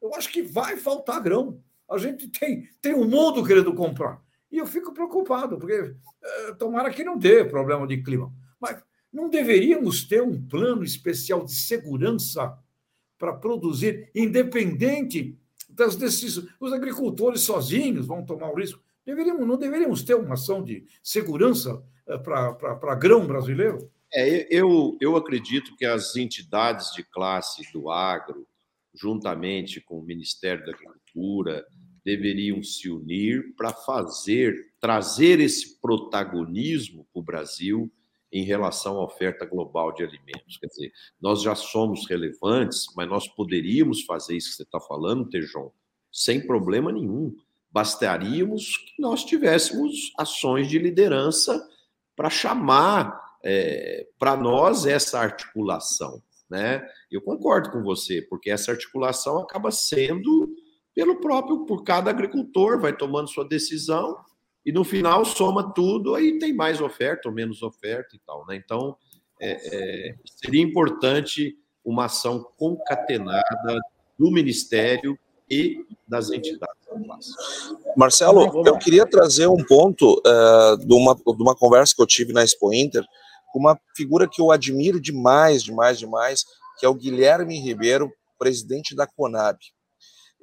[0.01, 1.61] Eu acho que vai faltar grão.
[1.95, 4.23] A gente tem, tem um mundo querendo comprar.
[4.51, 8.33] E eu fico preocupado, porque é, tomara que não dê problema de clima.
[8.61, 12.57] Mas não deveríamos ter um plano especial de segurança
[13.19, 16.49] para produzir, independente das decisões.
[16.61, 18.83] Os agricultores sozinhos vão tomar o risco.
[19.05, 23.91] Deveríamos, não deveríamos ter uma ação de segurança é, para grão brasileiro?
[24.13, 28.47] É, eu, eu acredito que as entidades de classe do agro,
[28.95, 31.67] juntamente com o Ministério da Agricultura,
[32.05, 37.91] deveriam se unir para fazer, trazer esse protagonismo para o Brasil
[38.31, 40.59] em relação à oferta global de alimentos.
[40.59, 45.29] Quer dizer, nós já somos relevantes, mas nós poderíamos fazer isso que você está falando,
[45.31, 45.73] Tejon,
[46.13, 47.35] sem problema nenhum.
[47.71, 51.65] Bastaríamos que nós tivéssemos ações de liderança
[52.17, 56.23] para chamar é, para nós essa articulação.
[56.49, 56.87] Né?
[57.11, 60.55] Eu concordo com você, porque essa articulação acaba sendo
[60.95, 64.17] pelo próprio, por cada agricultor, vai tomando sua decisão
[64.65, 68.57] e no final soma tudo, aí tem mais oferta ou menos oferta e tal, né?
[68.57, 68.97] Então,
[69.41, 73.79] é, é, seria importante uma ação concatenada
[74.19, 75.19] do Ministério
[75.51, 76.75] e das entidades.
[77.97, 82.33] Marcelo, eu queria trazer um ponto uh, de, uma, de uma conversa que eu tive
[82.33, 83.05] na Expo Inter
[83.53, 86.45] com uma figura que eu admiro demais, demais, demais,
[86.79, 89.59] que é o Guilherme Ribeiro, presidente da Conab.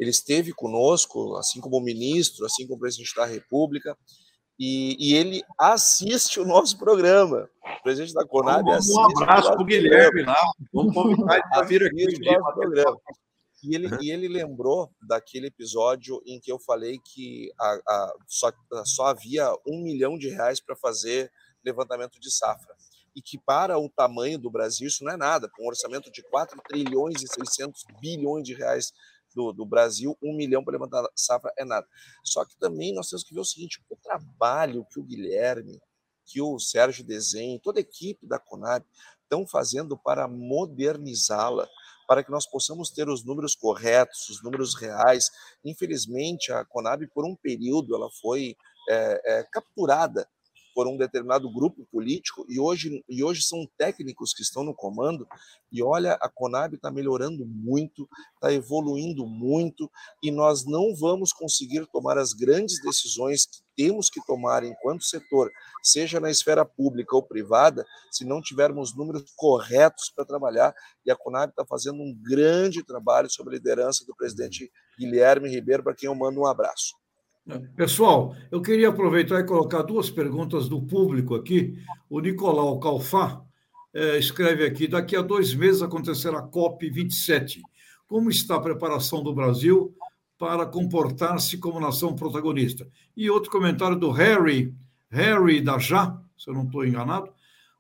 [0.01, 3.95] Ele esteve conosco, assim como o ministro, assim como o presidente da República,
[4.59, 7.47] e, e ele assiste o nosso programa.
[7.79, 8.97] O presidente da Conab um, assiste.
[8.97, 10.35] Um abraço para o Guilherme lá.
[10.73, 12.19] Vamos convidar ele para vir aqui.
[12.25, 12.97] Nosso programa.
[13.63, 18.51] E ele, e ele lembrou daquele episódio em que eu falei que a, a, só,
[18.85, 21.31] só havia um milhão de reais para fazer
[21.63, 22.73] levantamento de safra.
[23.15, 25.47] E que para o tamanho do Brasil isso não é nada.
[25.55, 28.91] Com um orçamento de 4 trilhões e 600 bilhões de reais
[29.33, 31.87] do, do Brasil, um milhão para levantar safra é nada.
[32.23, 35.79] Só que também nós temos que ver o seguinte: o trabalho que o Guilherme,
[36.25, 38.85] que o Sérgio Desenho, toda a equipe da Conab
[39.23, 41.67] estão fazendo para modernizá-la,
[42.07, 45.29] para que nós possamos ter os números corretos, os números reais.
[45.63, 48.55] Infelizmente, a Conab, por um período, ela foi
[48.89, 50.27] é, é, capturada
[50.73, 55.27] por um determinado grupo político e hoje, e hoje são técnicos que estão no comando.
[55.71, 59.89] E olha, a Conab está melhorando muito, está evoluindo muito
[60.23, 65.49] e nós não vamos conseguir tomar as grandes decisões que temos que tomar enquanto setor,
[65.81, 70.73] seja na esfera pública ou privada, se não tivermos números corretos para trabalhar.
[71.05, 75.83] E a Conab está fazendo um grande trabalho sob a liderança do presidente Guilherme Ribeiro,
[75.83, 77.00] para quem eu mando um abraço.
[77.75, 81.75] Pessoal, eu queria aproveitar e colocar duas perguntas do público aqui.
[82.09, 83.41] O Nicolau Calfá
[83.93, 87.61] é, escreve aqui: daqui a dois meses acontecerá a COP27.
[88.07, 89.95] Como está a preparação do Brasil
[90.37, 92.87] para comportar-se como nação protagonista?
[93.17, 94.75] E outro comentário do Harry,
[95.09, 97.31] Harry da Já, se eu não estou enganado,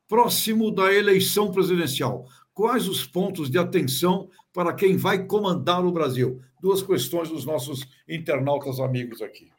[0.07, 2.25] próximo da eleição presidencial.
[2.53, 6.41] Quais os pontos de atenção para quem vai comandar o Brasil?
[6.61, 9.49] Duas questões dos nossos internautas amigos aqui.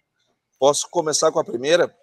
[0.58, 1.94] Posso começar com a primeira?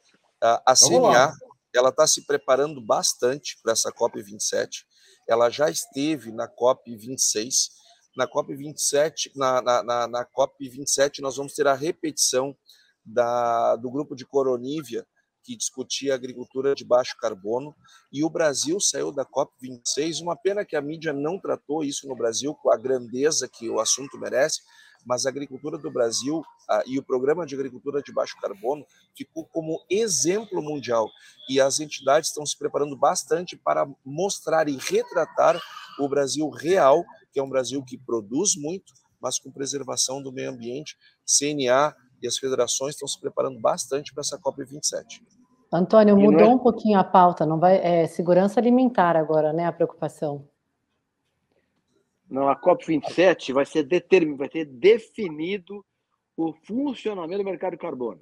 [0.41, 1.34] A, CNA
[1.73, 4.86] ela está se preparando bastante para essa COP 27.
[5.28, 7.69] Ela já esteve na COP 26.
[8.17, 12.58] Na COP 27, na, na, na, na COP 27, nós vamos ter a repetição
[13.06, 15.06] da, do grupo de Coronívia,
[15.49, 17.75] que discutia agricultura de baixo carbono,
[18.13, 20.21] e o Brasil saiu da COP26.
[20.21, 23.79] Uma pena que a mídia não tratou isso no Brasil com a grandeza que o
[23.79, 24.62] assunto merece,
[25.03, 26.43] mas a agricultura do Brasil
[26.85, 28.85] e o programa de agricultura de baixo carbono
[29.17, 31.09] ficou como exemplo mundial.
[31.49, 35.59] E as entidades estão se preparando bastante para mostrar e retratar
[35.99, 40.51] o Brasil real, que é um Brasil que produz muito, mas com preservação do meio
[40.51, 40.95] ambiente.
[41.25, 45.38] CNA e as federações estão se preparando bastante para essa COP27.
[45.71, 46.49] Antônio, mudou é...
[46.49, 47.77] um pouquinho a pauta, não vai?
[47.77, 49.65] É segurança alimentar agora, né?
[49.65, 50.47] A preocupação.
[52.29, 55.84] Não, a COP27 vai ser determin, vai ter definido
[56.38, 58.21] o funcionamento do mercado de carbono.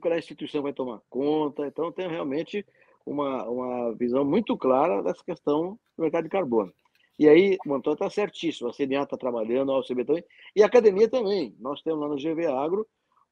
[0.00, 1.66] Qual a instituição vai tomar conta.
[1.66, 2.64] Então, tem realmente
[3.04, 6.72] uma, uma visão muito clara dessa questão do mercado de carbono.
[7.18, 10.24] E aí, o Antônio está certíssimo, a CNA está trabalhando, a OCB também,
[10.56, 11.54] e a academia também.
[11.60, 12.86] Nós temos lá no GV Agro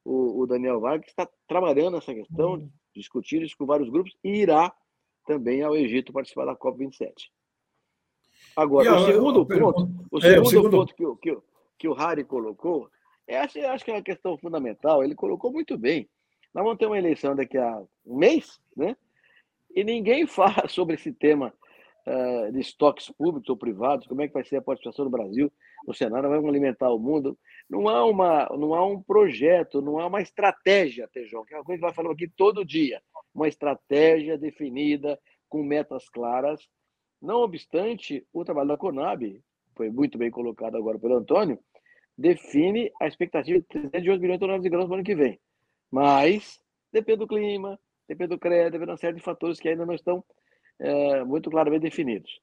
[0.05, 4.41] o, o Daniel Vargas, que está trabalhando essa questão, discutindo isso com vários grupos, e
[4.41, 4.73] irá
[5.25, 7.29] também ao Egito participar da COP27.
[8.55, 10.69] Agora, a, o segundo ponto, o segundo, é, o segundo...
[10.71, 11.37] ponto que, que,
[11.79, 12.89] que o Harry colocou,
[13.27, 16.09] é, acho, acho que é uma questão fundamental, ele colocou muito bem.
[16.53, 18.95] Nós vamos ter uma eleição daqui a um mês, né?
[19.75, 21.53] E ninguém fala sobre esse tema
[22.07, 25.51] uh, de estoques públicos ou privados, como é que vai ser a participação do Brasil
[25.85, 27.37] no Senado, vamos alimentar o mundo.
[27.69, 31.63] Não há, uma, não há um projeto, não há uma estratégia, Tejão, que é uma
[31.63, 33.01] coisa que nós falamos aqui todo dia.
[33.33, 36.67] Uma estratégia definida, com metas claras.
[37.21, 39.41] Não obstante, o trabalho da Conab,
[39.75, 41.59] foi muito bem colocado agora pelo Antônio,
[42.17, 45.39] define a expectativa de 308 bilhões de toneladas de grãos no ano que vem.
[45.91, 46.59] Mas
[46.91, 49.93] depende do clima, depende do crédito, depende de uma série de fatores que ainda não
[49.93, 50.23] estão
[50.83, 52.41] é, muito claramente definidos.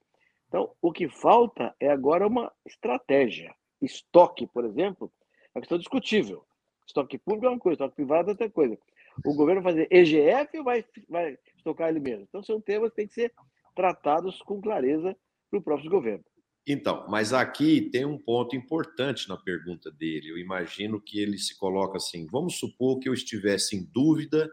[0.48, 3.54] Então, o que falta é agora uma estratégia.
[3.80, 5.12] Estoque, por exemplo,
[5.54, 6.44] é uma questão discutível.
[6.86, 8.78] Estoque público é uma coisa, estoque privado é outra coisa.
[9.24, 12.24] O governo vai fazer EGF ou vai, vai estocar ele mesmo?
[12.28, 13.32] Então, são temas que têm que ser
[13.74, 15.14] tratados com clareza
[15.50, 16.24] para o próprio governo.
[16.66, 20.30] Então, mas aqui tem um ponto importante na pergunta dele.
[20.30, 24.50] Eu imagino que ele se coloca assim: vamos supor que eu estivesse em dúvida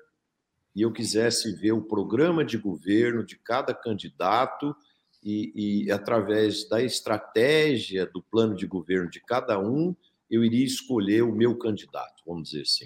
[0.77, 4.75] e eu quisesse ver o programa de governo de cada candidato
[5.23, 9.95] e, e, através da estratégia do plano de governo de cada um,
[10.29, 12.85] eu iria escolher o meu candidato, vamos dizer assim.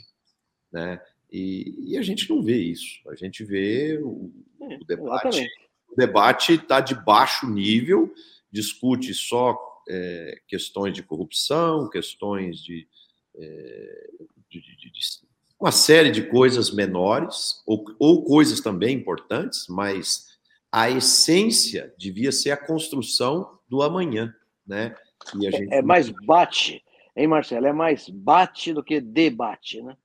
[0.72, 1.02] Né?
[1.30, 3.02] E, e a gente não vê isso.
[3.10, 5.50] A gente vê o, é, o debate.
[5.90, 8.10] O debate está de baixo nível,
[8.50, 12.88] discute só é, questões de corrupção, questões de,
[13.36, 14.10] é,
[14.50, 15.31] de, de, de
[15.62, 20.26] uma série de coisas menores, ou, ou coisas também importantes, mas
[20.72, 24.34] a essência devia ser a construção do amanhã,
[24.66, 24.96] né?
[25.40, 25.72] E a gente...
[25.72, 26.84] É mais bate,
[27.16, 27.68] hein, Marcelo?
[27.68, 29.96] É mais bate do que debate, né?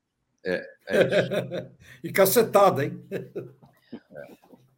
[0.44, 0.62] É.
[0.88, 1.66] é
[2.04, 3.02] e cacetada, hein?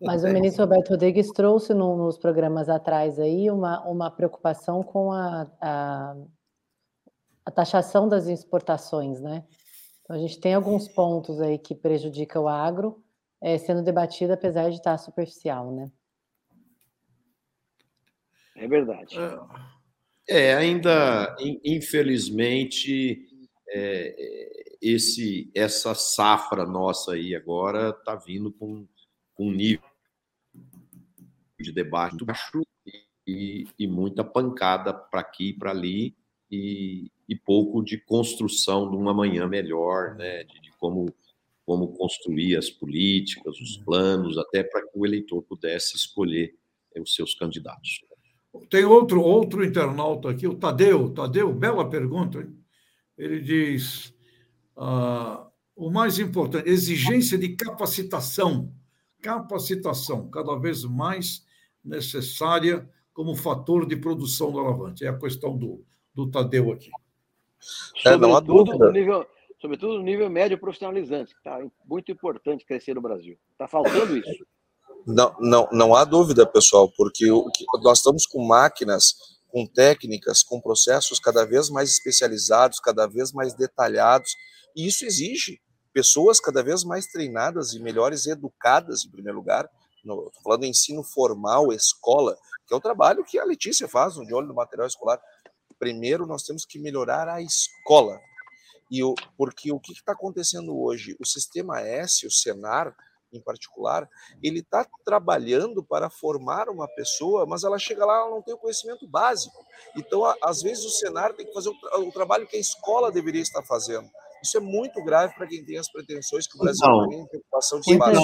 [0.01, 5.11] Mas o ministro Roberto Rodrigues trouxe no, nos programas atrás aí uma, uma preocupação com
[5.11, 6.17] a, a,
[7.45, 9.43] a taxação das exportações, né?
[10.09, 13.05] Então, a gente tem alguns pontos aí que prejudicam o agro,
[13.43, 15.93] é, sendo debatido, apesar de estar superficial, né?
[18.57, 19.19] É verdade.
[20.27, 23.29] É, é ainda, infelizmente,
[23.69, 28.89] é, esse, essa safra nossa aí agora está vindo com,
[29.35, 29.85] com um nível
[31.61, 32.63] de debate baixo
[33.27, 36.17] e, e muita pancada para aqui e para ali,
[36.51, 40.45] e, e pouco de construção de um amanhã melhor, né?
[40.45, 41.13] de, de como,
[41.67, 46.55] como construir as políticas, os planos, até para que o eleitor pudesse escolher
[46.95, 48.01] eh, os seus candidatos.
[48.71, 51.11] Tem outro, outro internauta aqui, o Tadeu.
[51.11, 52.41] Tadeu, bela pergunta.
[52.41, 52.57] Hein?
[53.17, 54.15] Ele diz:
[54.77, 58.73] ah, o mais importante, exigência de capacitação.
[59.21, 61.45] Capacitação, cada vez mais
[61.85, 65.05] necessária como fator de produção do alavante.
[65.05, 66.91] É a questão do, do Tadeu aqui.
[68.05, 68.87] É, não há dúvida.
[68.87, 69.27] No nível,
[69.61, 73.37] sobretudo no nível médio profissionalizante, que está muito importante crescer no Brasil.
[73.53, 74.47] Está faltando isso.
[75.07, 77.27] Não, não, não há dúvida, pessoal, porque
[77.83, 79.15] nós estamos com máquinas,
[79.49, 84.37] com técnicas, com processos cada vez mais especializados, cada vez mais detalhados,
[84.77, 85.61] e isso exige
[85.93, 89.69] pessoas cada vez mais treinadas e melhores educadas, em primeiro lugar.
[89.97, 94.35] Estou falando em ensino formal, escola, que é o trabalho que a Letícia faz de
[94.35, 95.21] olho no material escolar
[95.79, 98.21] primeiro nós temos que melhorar a escola.
[98.91, 101.17] E o, porque o que está acontecendo hoje?
[101.21, 102.95] O sistema S, o Senar,
[103.33, 104.09] em particular,
[104.43, 108.59] ele está trabalhando para formar uma pessoa, mas ela chega lá, ela não tem o
[108.59, 109.57] conhecimento básico.
[109.97, 113.13] Então, a, às vezes, o Senar tem que fazer o, o, trabalho que a escola
[113.13, 114.09] deveria estar fazendo.
[114.43, 117.81] Isso é muito grave para quem tem as pretensões que o Brasil então, tem, preocupação
[117.81, 118.21] de espaço.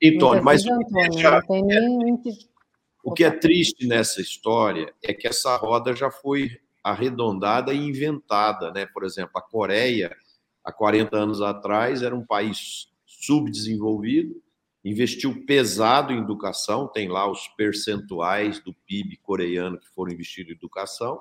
[0.00, 1.42] Então, mas o que, já,
[3.02, 6.50] o que é triste nessa história é que essa roda já foi
[6.82, 8.86] arredondada e inventada, né?
[8.86, 10.14] Por exemplo, a Coreia,
[10.64, 14.34] há 40 anos atrás, era um país subdesenvolvido,
[14.84, 20.56] investiu pesado em educação, tem lá os percentuais do PIB coreano que foram investidos em
[20.56, 21.20] educação,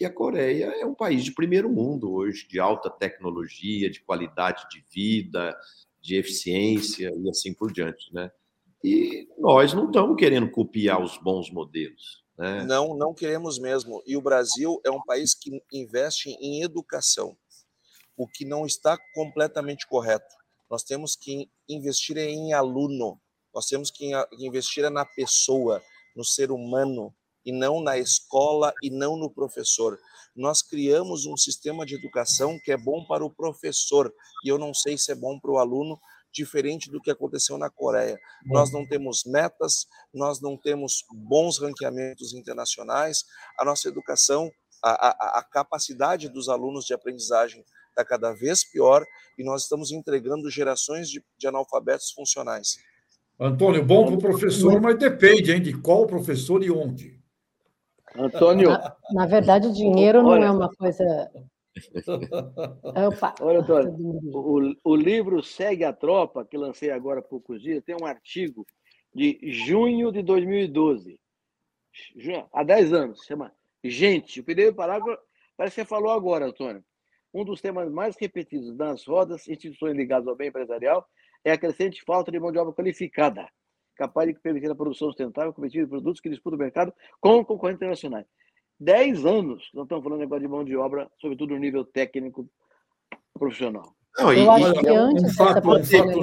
[0.00, 4.64] e a Coreia é um país de primeiro mundo hoje, de alta tecnologia, de qualidade
[4.70, 5.56] de vida,
[6.00, 8.30] de eficiência e assim por diante, né?
[8.84, 12.24] E nós não estamos querendo copiar os bons modelos.
[12.36, 12.64] Né?
[12.64, 14.02] Não, não queremos mesmo.
[14.06, 17.36] E o Brasil é um país que investe em educação.
[18.16, 20.34] o que não está completamente correto.
[20.70, 23.20] Nós temos que investir em aluno,
[23.54, 25.82] nós temos que investir na pessoa,
[26.16, 27.14] no ser humano,
[27.44, 29.98] e não na escola e não no professor.
[30.34, 34.12] Nós criamos um sistema de educação que é bom para o professor,
[34.44, 36.00] e eu não sei se é bom para o aluno,
[36.32, 38.18] diferente do que aconteceu na Coreia.
[38.46, 43.24] Nós não temos metas, nós não temos bons ranqueamentos internacionais,
[43.58, 44.50] a nossa educação,
[44.82, 49.04] a, a, a capacidade dos alunos de aprendizagem está cada vez pior
[49.38, 52.78] e nós estamos entregando gerações de, de analfabetos funcionais.
[53.38, 57.20] Antônio, bom para o professor, mas depende hein, de qual professor e onde.
[58.16, 58.70] Antônio.
[58.70, 61.04] Na, na verdade, dinheiro Olha, não é uma coisa.
[63.06, 63.34] Opa.
[63.40, 63.94] Olha, Antônio,
[64.34, 68.66] o, o livro Segue a Tropa, que lancei agora há poucos dias, tem um artigo
[69.14, 71.18] de junho de 2012.
[72.52, 73.24] Há 10 anos.
[73.24, 73.52] Chama
[73.84, 74.40] Gente.
[74.40, 75.20] O primeiro parágrafo
[75.56, 76.84] parece que você falou agora, Antônio.
[77.34, 81.06] Um dos temas mais repetidos nas rodas, instituições ligadas ao bem empresarial,
[81.44, 83.48] é a crescente falta de mão de obra qualificada,
[83.96, 87.78] capaz de permitir a produção sustentável, competitiva de produtos que disputam o mercado com concorrentes
[87.78, 88.26] internacionais.
[88.82, 92.50] Dez anos nós estamos falando agora de mão de obra, sobretudo no nível técnico
[93.32, 93.94] profissional.
[94.18, 96.20] Não, e, eu acho que antes um fato, um fato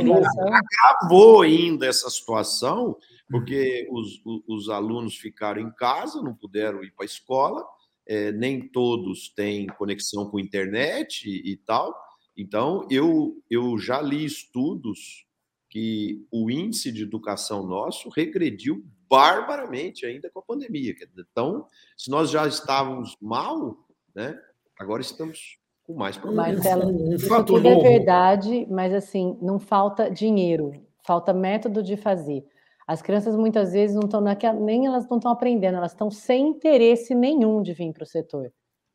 [1.01, 2.97] agravou ainda essa situação,
[3.29, 7.65] porque os, os, os, alunos ficaram em casa, não puderam ir para a escola,
[8.05, 11.95] é, nem todos têm conexão com internet e, e, tal.
[12.35, 15.25] Então, eu, eu já li estudos
[15.69, 20.93] que o índice de educação nosso regrediu barbaramente ainda com a pandemia.
[21.17, 21.65] Então,
[21.97, 23.75] se nós já estávamos mal,
[24.15, 24.39] né,
[24.77, 26.53] agora estamos com mais problemas.
[26.53, 30.71] Marcelo, um, isso tudo é verdade, mas assim, não falta dinheiro,
[31.05, 32.45] falta método de fazer.
[32.87, 36.47] As crianças muitas vezes não estão naquela, nem elas não estão aprendendo, elas estão sem
[36.49, 38.51] interesse nenhum de vir para o setor.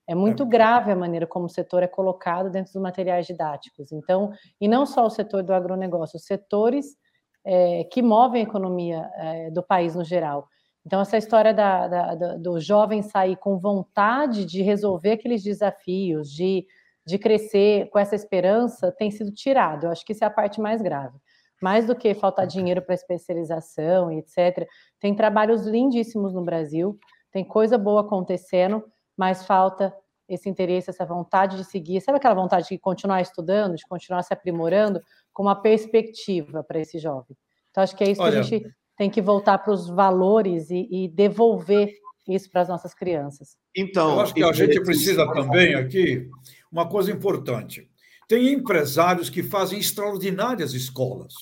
[0.07, 0.47] É muito é.
[0.47, 3.91] grave a maneira como o setor é colocado dentro dos materiais didáticos.
[3.91, 6.97] Então, e não só o setor do agronegócio, os setores
[7.45, 10.49] é, que movem a economia é, do país no geral.
[10.87, 16.31] Então, essa história da, da, da, do jovem sair com vontade de resolver aqueles desafios,
[16.31, 16.67] de,
[17.07, 19.85] de crescer com essa esperança, tem sido tirado.
[19.87, 21.19] Eu acho que isso é a parte mais grave
[21.65, 24.69] mais do que faltar dinheiro para especialização e etc.
[25.01, 26.99] Tem trabalhos lindíssimos no Brasil,
[27.33, 28.85] tem coisa boa acontecendo,
[29.17, 29.95] mas falta
[30.29, 34.33] esse interesse, essa vontade de seguir, sabe aquela vontade de continuar estudando, de continuar se
[34.35, 35.01] aprimorando,
[35.35, 37.37] com uma perspectiva para esse jovem.
[37.71, 40.71] Então, acho que é isso Olha, que a gente tem que voltar para os valores
[40.71, 41.93] e, e devolver
[42.27, 43.57] isso para as nossas crianças.
[43.77, 46.31] Então, eu acho que a gente precisa também aqui
[46.71, 47.91] uma coisa importante.
[48.27, 51.35] Tem empresários que fazem extraordinárias escolas.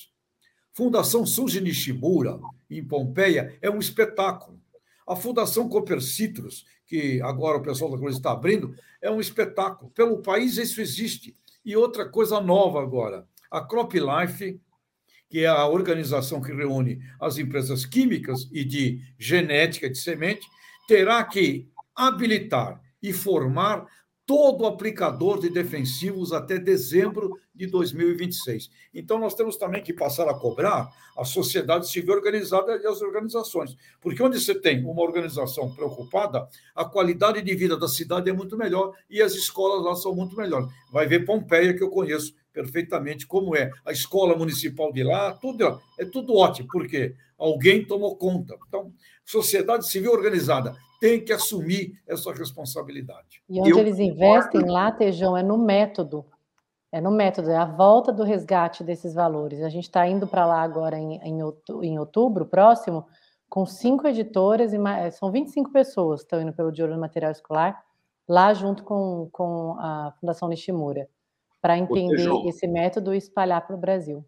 [0.73, 2.39] Fundação Suji Nishimura,
[2.69, 4.59] em Pompeia, é um espetáculo.
[5.07, 9.91] A Fundação Cooper Citrus, que agora o pessoal da Cruz está abrindo, é um espetáculo.
[9.91, 11.35] Pelo país isso existe.
[11.63, 14.59] E outra coisa nova agora, a Crop Life,
[15.29, 20.41] que é a organização que reúne as empresas químicas e de genética de semente,
[20.87, 23.85] terá que habilitar e formar
[24.25, 28.71] todo aplicador de defensivos até dezembro de 2026.
[28.93, 33.75] Então, nós temos também que passar a cobrar a sociedade civil organizada e as organizações.
[34.01, 38.57] Porque onde você tem uma organização preocupada, a qualidade de vida da cidade é muito
[38.57, 40.67] melhor e as escolas lá são muito melhores.
[40.91, 43.71] Vai ver Pompeia, que eu conheço perfeitamente como é.
[43.83, 48.55] A escola municipal de lá, tudo é tudo ótimo, porque alguém tomou conta.
[48.67, 48.93] Então,
[49.25, 53.43] sociedade civil organizada tem que assumir essa responsabilidade.
[53.49, 56.25] E onde Eu eles investem lá, Tejão, é no método.
[56.91, 59.61] É no método, é a volta do resgate desses valores.
[59.63, 63.07] A gente está indo para lá agora em, em outubro, próximo,
[63.49, 64.77] com cinco editoras, e
[65.11, 67.83] são 25 pessoas que estão indo pelo De Olho no Material Escolar,
[68.27, 71.09] lá junto com, com a Fundação Nishimura,
[71.63, 74.27] para entender esse método e espalhar para o Brasil.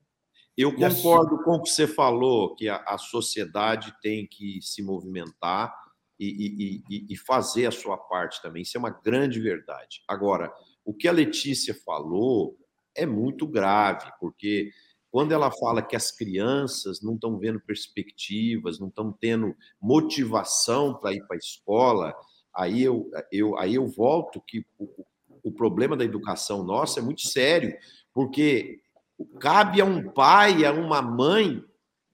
[0.57, 5.75] Eu concordo com o que você falou, que a, a sociedade tem que se movimentar
[6.17, 8.61] e, e, e, fazer a sua parte também.
[8.61, 10.01] Isso é uma grande verdade.
[10.07, 10.49] Agora,
[10.86, 12.57] o que a Letícia falou
[12.95, 14.71] é muito grave, porque
[15.11, 21.11] quando ela fala que as crianças não estão vendo perspectivas, não estão tendo motivação para
[21.11, 22.15] ir para a escola,
[22.55, 25.05] aí eu, eu, aí eu volto que o,
[25.45, 27.77] o problema da educação nossa é muito sério,
[28.11, 28.81] porque
[29.39, 31.63] cabe a um pai, a uma mãe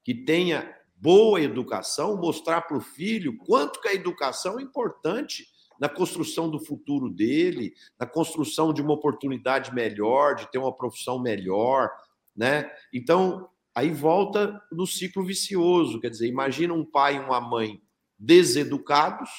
[0.03, 5.47] que tenha boa educação, mostrar para o filho quanto que a educação é importante
[5.79, 11.17] na construção do futuro dele, na construção de uma oportunidade melhor, de ter uma profissão
[11.17, 11.89] melhor,
[12.35, 12.69] né?
[12.93, 17.81] Então, aí volta no ciclo vicioso, quer dizer, imagina um pai e uma mãe
[18.19, 19.29] deseducados,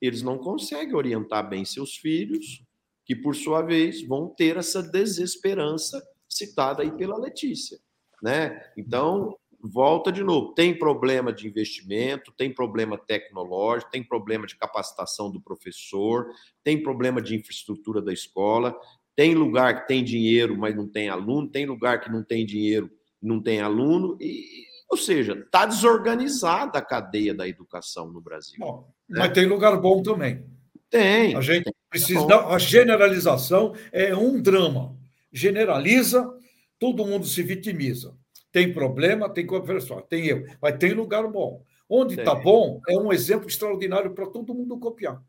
[0.00, 2.64] eles não conseguem orientar bem seus filhos,
[3.10, 7.76] que, por sua vez, vão ter essa desesperança citada aí pela Letícia.
[8.22, 8.62] Né?
[8.76, 15.28] Então, volta de novo: tem problema de investimento, tem problema tecnológico, tem problema de capacitação
[15.28, 16.28] do professor,
[16.62, 18.78] tem problema de infraestrutura da escola,
[19.16, 22.88] tem lugar que tem dinheiro, mas não tem aluno, tem lugar que não tem dinheiro,
[23.20, 24.44] não tem aluno, e,
[24.88, 28.60] ou seja, está desorganizada a cadeia da educação no Brasil.
[28.60, 29.18] Bom, né?
[29.18, 30.44] Mas tem lugar bom também.
[30.88, 31.34] Tem.
[31.34, 31.79] A gente tem.
[31.90, 32.26] Precisa.
[32.26, 34.96] Dar, a generalização é um drama.
[35.32, 36.32] Generaliza,
[36.78, 38.16] todo mundo se vitimiza.
[38.52, 41.62] Tem problema, tem conversão, tem erro, mas tem lugar bom.
[41.88, 45.22] Onde está bom é um exemplo extraordinário para todo mundo copiar.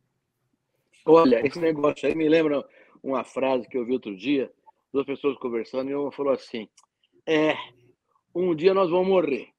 [1.06, 2.64] Olha, esse negócio aí me lembra
[3.02, 4.52] uma frase que eu vi outro dia,
[4.94, 6.70] duas pessoas conversando, e uma falou assim:
[7.26, 7.56] É,
[8.34, 9.50] um dia nós vamos morrer.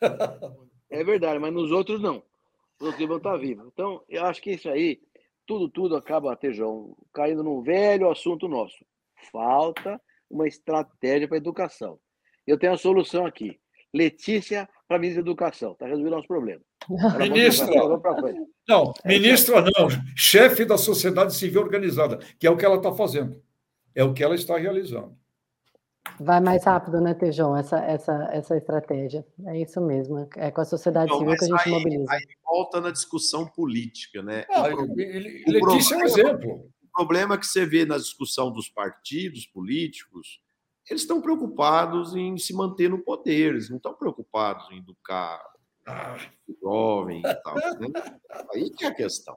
[0.90, 2.22] é verdade, mas nos outros não.
[2.78, 3.66] Os outros vão estar vivos.
[3.66, 5.00] Então, eu acho que isso aí,
[5.46, 8.84] tudo, tudo acaba, Tejão, caindo num velho assunto nosso.
[9.30, 11.98] Falta uma estratégia para a educação.
[12.46, 13.58] Eu tenho a solução aqui.
[13.94, 15.72] Letícia para a ministra da Educação.
[15.72, 16.60] Está resolvendo o nosso problema.
[17.18, 17.66] Ministra.
[18.68, 19.88] Não, é ministra não.
[20.16, 23.42] Chefe da sociedade civil organizada, que é o que ela está fazendo.
[23.94, 25.16] É o que ela está realizando.
[26.18, 29.26] Vai mais rápido, né, Tejão, essa, essa, essa estratégia.
[29.46, 30.28] É isso mesmo.
[30.36, 32.12] É com a sociedade não, civil que a gente aí, mobiliza.
[32.12, 34.44] Aí volta na discussão política, né?
[34.50, 36.70] Ah, ele, Letícia é um exemplo.
[36.82, 40.40] O problema que você vê na discussão dos partidos políticos
[40.88, 45.42] eles estão preocupados em se manter no poder, eles não estão preocupados em educar
[46.48, 47.54] o jovem e tal.
[47.54, 47.88] Né?
[48.54, 49.36] Aí que é a questão.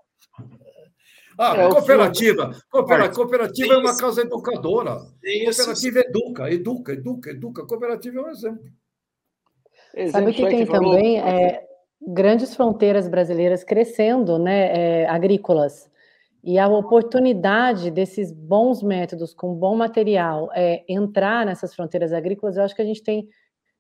[1.42, 2.52] Ah, é, cooperativa.
[2.70, 4.98] Cooperativa, cooperativa é uma casa educadora.
[5.56, 7.66] Cooperativa educa, educa, educa, educa.
[7.66, 8.66] Cooperativa é um exemplo.
[10.12, 11.64] Sabe que tem também é,
[12.06, 15.90] grandes fronteiras brasileiras crescendo, né, é, agrícolas.
[16.44, 22.64] E a oportunidade desses bons métodos, com bom material, é, entrar nessas fronteiras agrícolas, eu
[22.64, 23.30] acho que a gente tem,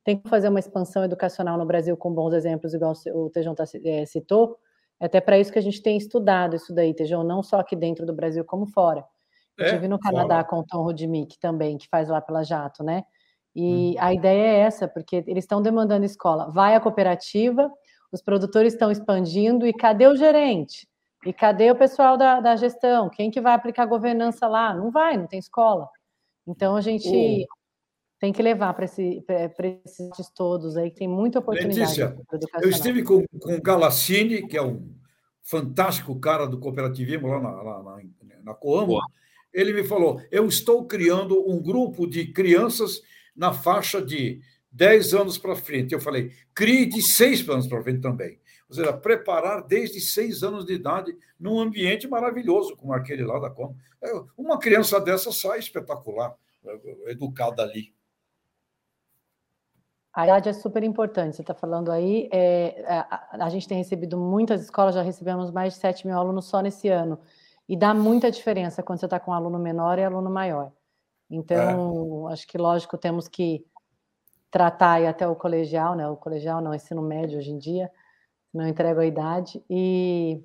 [0.05, 3.65] tem que fazer uma expansão educacional no Brasil com bons exemplos, igual o Tejão tá,
[3.83, 4.57] é, citou.
[4.99, 7.75] É até para isso que a gente tem estudado isso daí, Tejão, não só aqui
[7.75, 9.05] dentro do Brasil, como fora.
[9.57, 10.43] Eu é, estive no Canadá fora.
[10.45, 13.03] com o Tom Rudimick também, que faz lá pela Jato, né?
[13.55, 13.95] E hum.
[13.99, 16.49] a ideia é essa, porque eles estão demandando escola.
[16.51, 17.71] Vai a cooperativa,
[18.11, 20.87] os produtores estão expandindo, e cadê o gerente?
[21.25, 23.09] E cadê o pessoal da, da gestão?
[23.09, 24.73] Quem que vai aplicar governança lá?
[24.73, 25.89] Não vai, não tem escola.
[26.47, 27.45] Então a gente.
[28.19, 31.79] Tem que levar para esse, esses todos aí, que tem muita oportunidade.
[31.79, 32.17] Letícia,
[32.61, 34.93] eu estive com, com o Galassini, que é um
[35.41, 37.99] fantástico cara do cooperativismo lá na, na, na,
[38.43, 38.99] na Coamo.
[39.53, 43.01] Ele me falou: eu estou criando um grupo de crianças
[43.35, 44.41] na faixa de
[44.71, 45.93] 10 anos para frente.
[45.93, 48.37] Eu falei, crie de 6 anos para frente também.
[48.69, 53.49] Ou seja, preparar desde seis anos de idade num ambiente maravilhoso, como aquele lá da
[53.49, 53.75] Como.
[53.99, 56.35] É, uma criança dessa sai espetacular,
[57.07, 57.91] educada ali.
[60.19, 62.27] A idade é super importante, você está falando aí.
[62.29, 66.43] É, a, a, gente tem recebido muitas escolas, já recebemos mais de 7 mil alunos
[66.43, 67.17] só nesse ano.
[67.69, 70.73] E dá muita diferença quando você está com um aluno menor e aluno maior.
[71.29, 72.33] Então, é.
[72.33, 73.65] acho que, lógico, temos que
[74.51, 76.05] tratar aí até o colegial, né?
[76.09, 77.89] O colegial não, ensino médio hoje em dia,
[78.53, 79.63] não entrego a idade.
[79.69, 80.43] E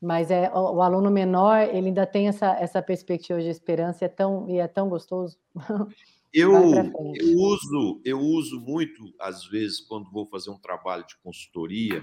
[0.00, 4.06] mas é o, o, aluno menor ele ainda tem essa, essa perspectiva de esperança e
[4.06, 5.38] é tão e é tão gostoso.
[6.32, 6.52] Eu,
[7.14, 12.02] eu uso eu uso muito às vezes quando vou fazer um trabalho de consultoria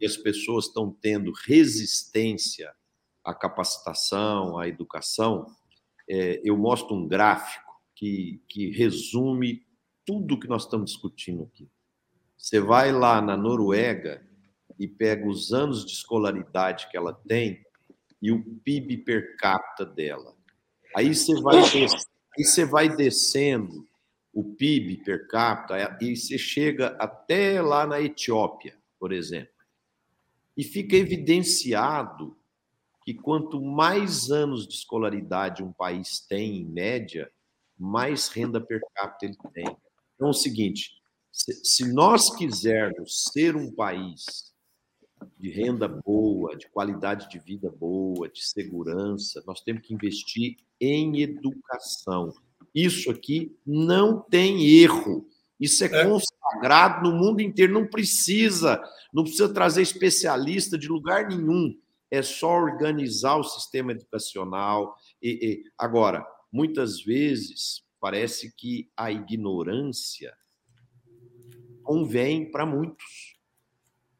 [0.00, 2.74] e as pessoas estão tendo resistência
[3.22, 5.46] à capacitação, à educação,
[6.08, 9.64] é, eu mostro um gráfico que, que resume
[10.04, 11.70] tudo que nós estamos discutindo aqui.
[12.36, 14.26] Você vai lá na Noruega
[14.78, 17.64] e pega os anos de escolaridade que ela tem
[18.20, 20.34] e o PIB per capita dela.
[20.96, 21.62] Aí você vai,
[22.36, 23.86] aí você vai descendo
[24.32, 29.52] o PIB per capita e você chega até lá na Etiópia, por exemplo.
[30.56, 32.36] E fica evidenciado
[33.04, 37.30] que quanto mais anos de escolaridade um país tem, em média,
[37.78, 39.76] mais renda per capita ele tem.
[40.14, 41.02] Então, é o seguinte:
[41.32, 44.51] se nós quisermos ser um país
[45.38, 51.20] de renda boa, de qualidade de vida boa, de segurança, nós temos que investir em
[51.20, 52.32] educação.
[52.74, 55.26] Isso aqui não tem erro.
[55.60, 57.72] Isso é, é consagrado no mundo inteiro.
[57.72, 61.78] Não precisa, não precisa trazer especialista de lugar nenhum.
[62.10, 64.96] É só organizar o sistema educacional.
[65.22, 70.34] E, e, agora, muitas vezes parece que a ignorância
[71.82, 73.31] convém para muitos.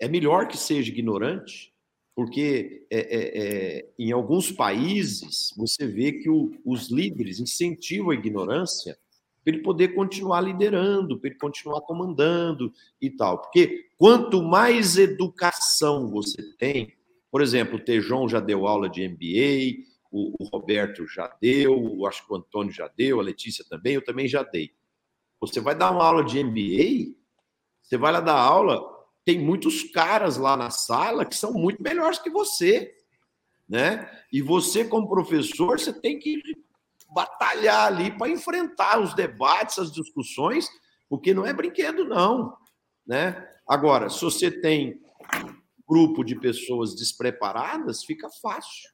[0.02, 1.72] É melhor que seja ignorante
[2.12, 3.38] Porque é, é,
[3.78, 8.98] é, em alguns países você vê que o, os líderes incentivam a ignorância
[9.44, 13.40] para ele poder continuar liderando, para ele continuar comandando e tal.
[13.42, 16.92] Porque quanto mais educação você tem,
[17.30, 22.26] por exemplo, o Tejon já deu aula de MBA, o, o Roberto já deu, acho
[22.26, 24.72] que o Antônio já deu, a Letícia também, eu também já dei.
[25.40, 27.16] Você vai dar uma aula de MBA,
[27.82, 28.80] você vai lá dar aula,
[29.24, 32.92] tem muitos caras lá na sala que são muito melhores que você,
[33.68, 34.10] né?
[34.32, 36.40] E você, como professor, você tem que
[37.14, 40.68] batalhar ali para enfrentar os debates, as discussões,
[41.08, 42.56] porque não é brinquedo, não,
[43.06, 43.48] né?
[43.68, 45.00] Agora, se você tem
[45.88, 48.90] grupo de pessoas despreparadas, fica fácil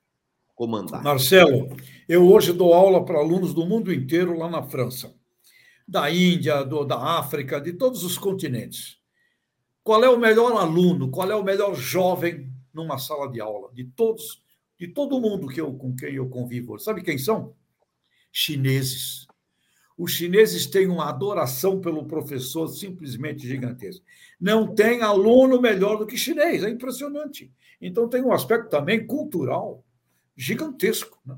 [0.54, 1.02] comandar.
[1.02, 1.68] Marcelo,
[2.08, 5.14] eu hoje dou aula para alunos do mundo inteiro lá na França,
[5.86, 8.97] da Índia, do, da África, de todos os continentes.
[9.88, 11.10] Qual é o melhor aluno?
[11.10, 13.72] Qual é o melhor jovem numa sala de aula?
[13.72, 14.44] De todos,
[14.78, 16.78] de todo mundo que eu, com quem eu convivo.
[16.78, 17.54] Sabe quem são?
[18.30, 19.26] Chineses.
[19.96, 24.04] Os chineses têm uma adoração pelo professor simplesmente gigantesca.
[24.38, 27.50] Não tem aluno melhor do que chinês, é impressionante.
[27.80, 29.82] Então tem um aspecto também cultural
[30.36, 31.18] gigantesco.
[31.24, 31.34] Né?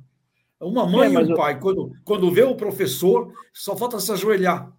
[0.58, 1.36] Uma mãe é, e um eu...
[1.36, 4.76] pai, quando, quando vê o professor, só falta se ajoelhar.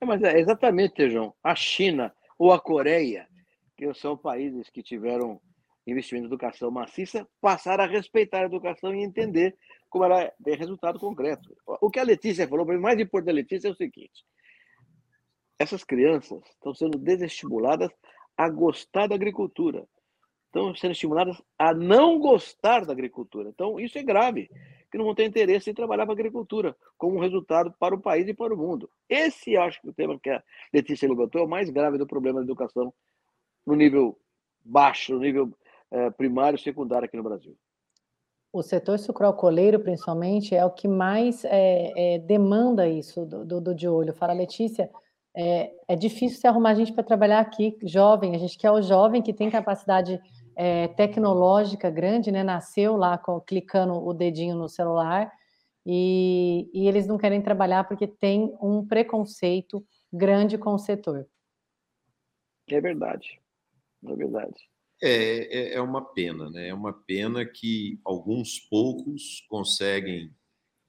[0.00, 1.32] É, mas é exatamente, João.
[1.44, 3.28] A China ou a Coreia,
[3.76, 5.38] que são países que tiveram
[5.86, 9.54] investimento em educação maciça, passaram a respeitar a educação e entender
[9.90, 11.54] como ela tem resultado concreto.
[11.66, 14.24] O que a Letícia falou, para mim, mais importante da Letícia é o seguinte:
[15.58, 17.90] essas crianças estão sendo desestimuladas
[18.38, 19.86] a gostar da agricultura,
[20.46, 23.50] estão sendo estimuladas a não gostar da agricultura.
[23.50, 24.48] Então, isso é grave,
[24.90, 28.00] que não vão ter interesse em trabalhar para a agricultura, como um resultado para o
[28.00, 28.90] país e para o mundo.
[29.08, 32.40] Esse, acho que o tema que a Letícia levantou é o mais grave do problema
[32.40, 32.92] da educação
[33.66, 34.18] no nível
[34.64, 35.52] baixo, no nível
[35.90, 37.56] eh, primário e secundário aqui no Brasil.
[38.52, 43.74] O setor sucroalcooleiro, principalmente, é o que mais é, é, demanda isso do, do, do,
[43.74, 44.12] de olho.
[44.12, 44.90] Fala, Letícia,
[45.36, 48.34] é, é difícil se arrumar gente para trabalhar aqui, jovem.
[48.34, 50.20] A gente quer o jovem que tem capacidade
[50.62, 52.44] é, tecnológica grande, né?
[52.44, 55.32] Nasceu lá com, clicando o dedinho no celular
[55.86, 59.82] e, e eles não querem trabalhar porque tem um preconceito
[60.12, 61.26] grande com o setor.
[62.68, 63.40] É verdade,
[64.06, 64.68] é verdade.
[65.02, 66.68] É, é, é uma pena, né?
[66.68, 70.30] É uma pena que alguns poucos conseguem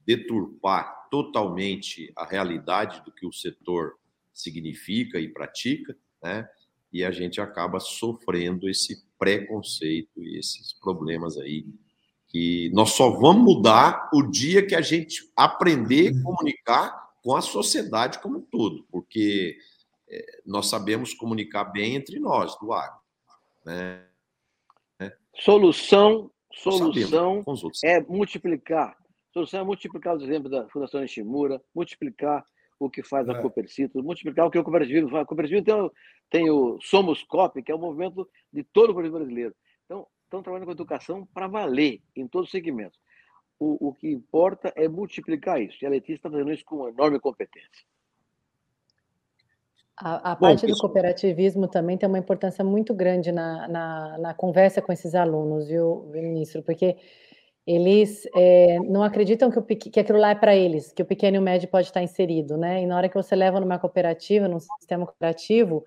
[0.05, 3.93] deturpar totalmente a realidade do que o setor
[4.33, 6.45] significa e pratica, né?
[6.91, 11.65] E a gente acaba sofrendo esse preconceito e esses problemas aí
[12.27, 17.41] que nós só vamos mudar o dia que a gente aprender a comunicar com a
[17.41, 19.57] sociedade como um todo, porque
[20.09, 22.99] é, nós sabemos comunicar bem entre nós do agro.
[23.65, 24.05] Né?
[25.35, 27.43] Solução, solução
[27.83, 28.97] é multiplicar.
[29.33, 32.45] Solução é multiplicar os exemplos da Fundação Ishimura, multiplicar
[32.85, 33.41] o que faz a é.
[33.41, 35.23] Coopercito, multiplicar o que o cooperativismo faz.
[35.23, 35.91] O cooperativismo tem,
[36.29, 39.55] tem o Somos Cop, que é o movimento de todo o cooperativismo brasileiro.
[39.85, 42.99] Então, estão trabalhando com educação para valer em todos os segmentos.
[43.59, 45.77] O, o que importa é multiplicar isso.
[45.81, 47.85] E a Letícia está fazendo isso com enorme competência.
[49.95, 54.33] A, a parte Bom, do cooperativismo também tem uma importância muito grande na, na, na
[54.33, 56.63] conversa com esses alunos, viu, ministro?
[56.63, 56.97] Porque
[57.65, 61.37] eles é, não acreditam que, o, que aquilo lá é para eles, que o pequeno
[61.37, 62.81] e o médio pode estar inserido, né?
[62.81, 65.83] E na hora que você leva numa cooperativa, num sistema cooperativo,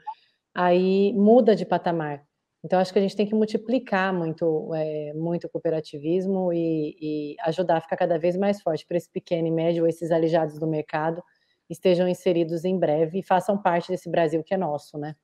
[0.54, 2.24] aí muda de patamar.
[2.64, 7.36] Então, acho que a gente tem que multiplicar muito, é, muito o cooperativismo e, e
[7.40, 10.58] ajudar a ficar cada vez mais forte para esse pequeno e médio, ou esses alijados
[10.58, 11.22] do mercado,
[11.68, 15.14] estejam inseridos em breve e façam parte desse Brasil que é nosso, né?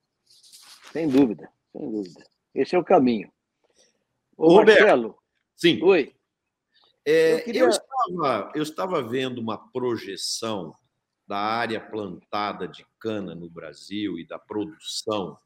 [0.92, 2.24] Sem dúvida, sem dúvida.
[2.55, 3.30] Esse é o caminho.
[4.36, 5.16] Ô, Roberto, Marcelo.
[5.57, 5.82] Sim.
[5.82, 6.12] Oi.
[7.05, 7.62] É, eu, queria...
[7.62, 10.74] eu, estava, eu estava vendo uma projeção
[11.26, 15.38] da área plantada de cana no Brasil e da produção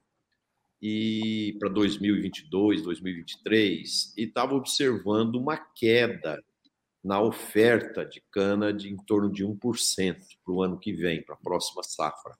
[0.87, 6.43] e para 2022, 2023 e estava observando uma queda
[7.03, 9.59] na oferta de cana de em torno de 1%
[10.45, 12.37] para o ano que vem, para a próxima safra.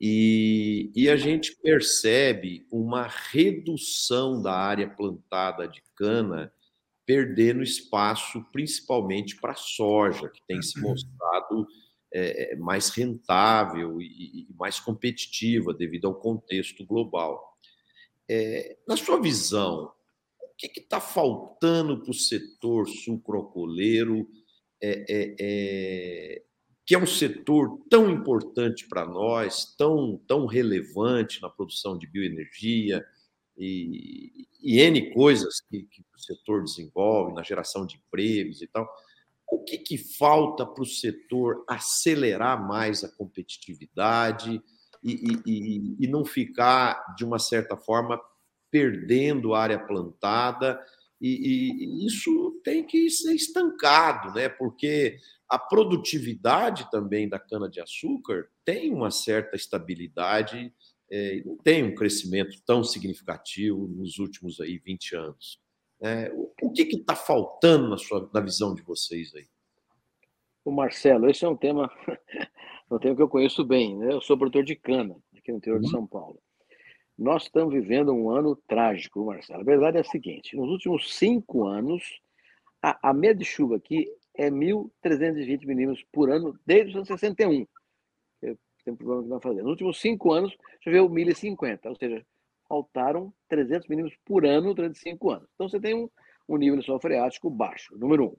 [0.00, 6.52] E, e, a gente percebe uma redução da área plantada de cana,
[7.04, 11.66] perdendo espaço principalmente para a soja, que tem se mostrado
[12.12, 17.56] é, mais rentável e, e, mais competitiva devido ao contexto global.
[18.28, 19.92] É, na sua visão,
[20.56, 24.28] que está faltando para o setor sucrocoleiro,
[24.80, 26.42] é, é, é,
[26.84, 33.04] que é um setor tão importante para nós, tão, tão relevante na produção de bioenergia,
[33.56, 38.88] e, e N coisas que, que, o setor desenvolve na geração de empregos e tal.
[39.50, 44.62] O que, que falta para o setor acelerar mais a competitividade
[45.02, 45.12] e,
[45.46, 48.20] e, e não ficar, de uma certa forma,
[48.70, 50.80] perdendo área plantada?
[51.20, 54.48] E, isso tem que ser estancado, né?
[54.48, 60.74] Porque a produtividade também da cana-de-açúcar tem uma certa estabilidade
[61.12, 65.60] é, não tem um crescimento tão significativo nos últimos aí 20 anos.
[66.02, 66.32] É,
[66.62, 69.46] o que está faltando na, sua, na visão de vocês aí?
[70.64, 71.92] O Marcelo, esse é um tema,
[72.90, 73.96] um tema que eu conheço bem.
[73.98, 74.14] Né?
[74.14, 75.84] Eu sou produtor de cana aqui no interior uhum.
[75.84, 76.40] de São Paulo.
[77.18, 79.60] Nós estamos vivendo um ano trágico, Marcelo.
[79.60, 82.02] A verdade é a seguinte: nos últimos cinco anos,
[82.82, 87.66] a, a média de chuva aqui é 1.320 milímetros por ano desde os anos 61
[88.84, 89.64] tem um problema que nós fazemos.
[89.64, 92.24] Nos últimos cinco anos, choveu 1.050, ou seja,
[92.68, 95.48] faltaram 300 milímetros por ano durante cinco anos.
[95.54, 96.08] Então, você tem um,
[96.48, 98.36] um nível de solo freático baixo, número um.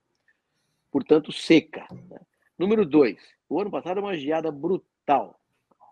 [0.91, 1.87] Portanto, seca.
[1.91, 2.19] Né?
[2.57, 3.17] Número dois,
[3.49, 5.39] o ano passado uma geada brutal.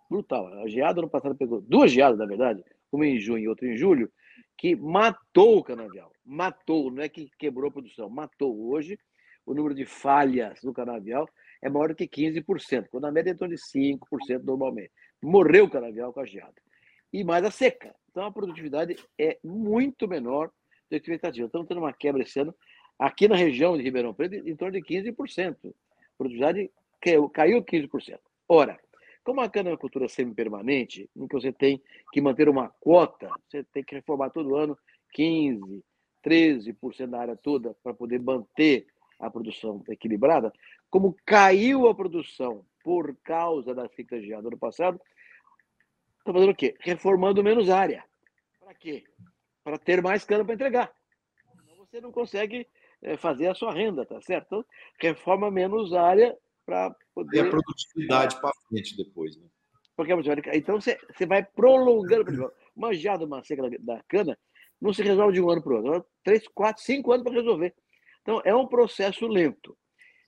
[0.10, 0.48] Brutal.
[0.60, 3.78] A geada ano passado pegou duas geadas, na verdade, uma em junho e outra em
[3.78, 4.12] julho,
[4.58, 6.12] que matou o canavial.
[6.24, 8.70] Matou, não é que quebrou a produção, matou.
[8.70, 9.00] Hoje,
[9.46, 11.28] o número de falhas no canavial
[11.62, 14.92] é maior do que 15%, quando a média é em torno de 5% normalmente.
[15.22, 16.56] Morreu o canavial com a geada.
[17.14, 17.94] E mais a seca.
[18.10, 20.54] Então a produtividade é muito menor do
[20.90, 21.46] que a expectativa.
[21.46, 22.56] Estamos tendo uma quebra esse ano,
[22.98, 25.56] aqui na região de Ribeirão Preto, em torno de 15%.
[25.66, 25.74] A
[26.18, 28.20] produtividade caiu, caiu 15%.
[28.48, 28.80] Ora,
[29.24, 31.82] como a cana-cultura é semi-permanente, em que você tem
[32.12, 34.78] que manter uma quota, você tem que reformar todo ano
[35.18, 35.82] 15%,
[36.26, 38.86] 13% da área toda para poder manter
[39.20, 40.52] a produção equilibrada,
[40.92, 45.00] como caiu a produção por causa da seca geada do ano passado,
[46.20, 46.76] está fazendo o quê?
[46.82, 48.04] Reformando menos área.
[48.60, 49.04] Para quê?
[49.64, 50.94] Para ter mais cana para entregar.
[51.78, 52.68] você não consegue
[53.02, 54.48] eh, fazer a sua renda, tá certo?
[54.48, 54.66] Então,
[55.00, 57.38] reforma menos área para poder.
[57.38, 59.48] E a produtividade para frente depois, né?
[59.96, 60.14] Porque
[60.54, 62.26] então você, você vai prolongando.
[62.26, 64.38] Por exemplo, uma geada, uma seca da cana,
[64.82, 66.10] não se resolve de um ano para o outro.
[66.24, 67.74] Três, quatro, cinco anos para resolver.
[68.22, 69.78] Então, é um processo lento.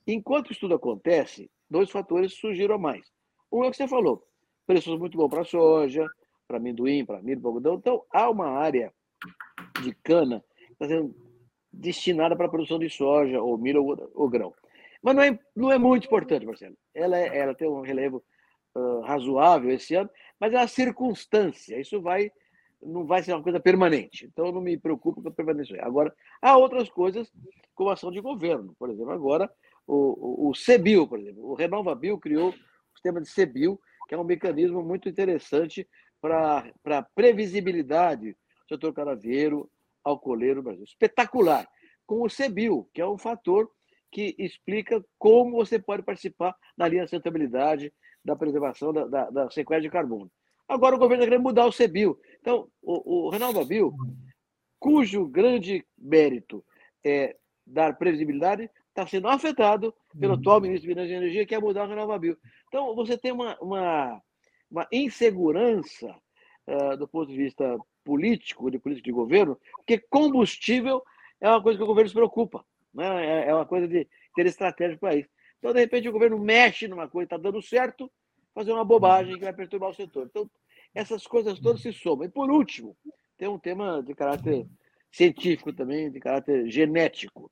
[0.06, 3.06] Enquanto o estudo acontece, dois fatores surgiram a mais.
[3.52, 4.26] Um é o que você falou,
[4.66, 6.08] preços muito bons para soja,
[6.48, 7.76] para amendoim, para milho, para algodão.
[7.76, 8.94] Então, há uma área
[9.82, 11.16] de cana que está sendo
[11.72, 14.54] destinada para a produção de soja, ou milho, ou, ou grão.
[15.02, 16.78] Mas não é, não é muito importante, Marcelo.
[16.94, 18.24] Ela, é, ela tem um relevo
[18.76, 21.80] uh, razoável esse ano, mas é a circunstância.
[21.80, 22.32] Isso vai
[22.86, 24.26] não vai ser uma coisa permanente.
[24.26, 25.82] Então, não me preocupo com a permanência.
[25.82, 27.32] Agora, há outras coisas,
[27.74, 28.76] como ação de governo.
[28.78, 29.50] Por exemplo, agora,
[29.88, 31.46] o, o, o CEBIL, por exemplo.
[31.46, 32.54] O RenovaBio criou o
[32.94, 35.88] sistema de CEBIL, que é um mecanismo muito interessante
[36.22, 39.70] para previsibilidade do setor canaveiro,
[40.04, 40.84] alcooleiro no Brasil.
[40.84, 41.68] Espetacular.
[42.06, 43.70] Com o CEBIL, que é um fator
[44.12, 47.92] que explica como você pode participar na linha de sustentabilidade,
[48.24, 50.32] da preservação da, da, da sequência de carbono.
[50.68, 52.18] Agora o governo querendo mudar o CEBIL.
[52.40, 53.94] Então, o, o Bill,
[54.80, 56.64] cujo grande mérito
[57.04, 61.60] é dar previsibilidade, está sendo afetado pelo atual ministro de Minas e Energia, que é
[61.60, 62.38] mudar o Renovabil.
[62.68, 64.22] Então, você tem uma, uma,
[64.70, 66.16] uma insegurança
[66.68, 71.02] uh, do ponto de vista político, de política de governo, porque combustível
[71.42, 72.64] é uma coisa que o governo se preocupa,
[72.94, 73.26] né?
[73.26, 75.30] é, é uma coisa de ter estratégia para isso.
[75.58, 78.12] Então, de repente, o governo mexe numa coisa, está dando certo,
[78.54, 80.28] fazer uma bobagem que vai perturbar o setor.
[80.30, 80.50] Então,
[80.94, 82.26] essas coisas todas se somam.
[82.26, 82.96] E, por último,
[83.38, 84.68] tem um tema de caráter
[85.12, 87.52] científico também, de caráter genético.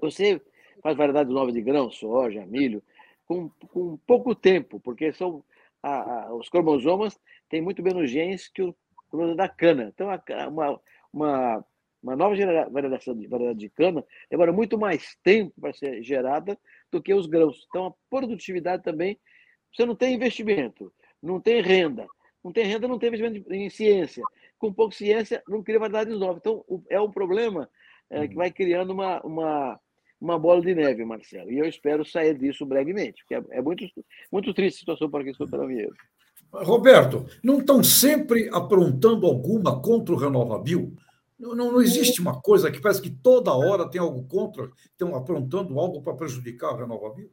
[0.00, 0.40] Você
[0.82, 2.82] faz variedades novas de grão, soja, milho,
[3.26, 5.42] com, com pouco tempo, porque são
[5.82, 7.18] a, a, os cromosomas
[7.48, 8.74] têm muito menos genes que o
[9.36, 9.92] da cana.
[9.94, 10.80] Então, a, uma,
[11.12, 11.64] uma,
[12.02, 12.34] uma nova
[12.70, 16.58] variedade de, variedade de cana demora muito mais tempo para ser gerada
[16.90, 17.64] do que os grãos.
[17.68, 19.18] Então, a produtividade também,
[19.72, 20.92] você não tem investimento,
[21.22, 22.06] não tem renda,
[22.42, 24.24] não tem renda, não tem investimento em ciência.
[24.58, 26.38] Com pouca ciência, não cria variedades novas.
[26.38, 27.68] Então, é um problema
[28.10, 29.80] é, que vai criando uma, uma,
[30.24, 31.52] uma bola de neve, Marcelo.
[31.52, 33.84] E eu espero sair disso brevemente, porque é, é muito,
[34.32, 35.92] muito triste a situação para quem estou pela Vieira.
[36.50, 40.94] Roberto, não estão sempre aprontando alguma contra o Renovabil?
[41.38, 45.14] Não, não, não, existe uma coisa que parece que toda hora tem algo contra, estão
[45.14, 47.30] aprontando algo para prejudicar o Renovabil?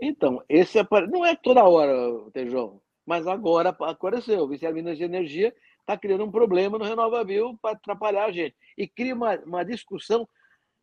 [0.00, 1.92] Então, esse é, não é toda hora,
[2.32, 2.80] Tejão.
[3.04, 4.44] Mas agora apareceu.
[4.44, 8.32] O Ministério de Minas de Energia está criando um problema no Renovabil para atrapalhar a
[8.32, 8.54] gente.
[8.78, 10.28] E cria uma, uma discussão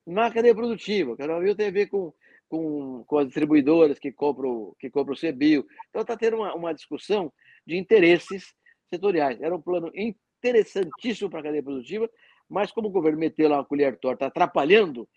[0.07, 1.11] na cadeia produtiva.
[1.11, 2.13] O Renovabil tem a ver com,
[2.47, 5.65] com, com as distribuidoras que compram, que compram o CBIO.
[5.89, 7.31] Então está tendo uma, uma discussão
[7.65, 8.53] de interesses
[8.89, 9.41] setoriais.
[9.41, 12.09] Era um plano interessantíssimo para a cadeia produtiva,
[12.49, 15.07] mas como o governo meteu lá uma colher torta atrapalhando,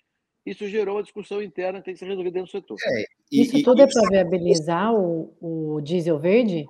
[0.45, 2.77] isso gerou uma discussão interna que tem que ser resolvida dentro do setor.
[2.83, 6.67] É, e, isso tudo e, é para viabilizar o, o diesel verde?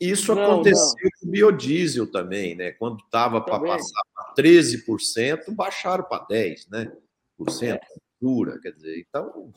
[0.00, 1.10] Isso não, aconteceu não.
[1.20, 2.72] com o biodiesel também, né?
[2.72, 6.92] Quando estava para passar para 13%, baixaram para 10%, né?
[7.36, 8.00] Por cento, é.
[8.20, 9.52] dura, quer dizer, então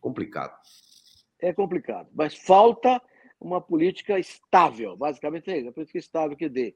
[0.00, 0.56] complicado.
[1.40, 3.00] É complicado, mas falta
[3.40, 6.74] uma política estável, basicamente é isso, a política estável que dê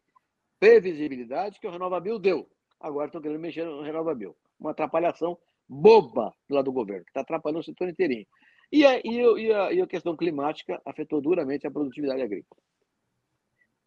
[0.58, 2.48] previsibilidade que o Renovabil deu.
[2.80, 4.36] Agora estão querendo mexer no Renovabil.
[4.58, 5.38] Uma atrapalhação
[5.68, 8.26] boba do lado do governo, que está atrapalhando o setor inteirinho.
[8.70, 12.60] E a, e, a, e a questão climática afetou duramente a produtividade agrícola.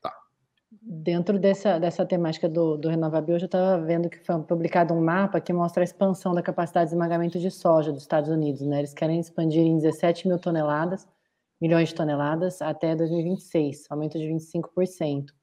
[0.01, 0.13] Tá.
[0.71, 5.03] Dentro dessa, dessa temática do, do Renovabil, eu já estava vendo que foi publicado um
[5.03, 8.61] mapa que mostra a expansão da capacidade de esmagamento de soja dos Estados Unidos.
[8.61, 8.80] Né?
[8.80, 11.07] Eles querem expandir em 17 mil toneladas,
[11.59, 15.34] milhões de toneladas, até 2026, aumento de 25%.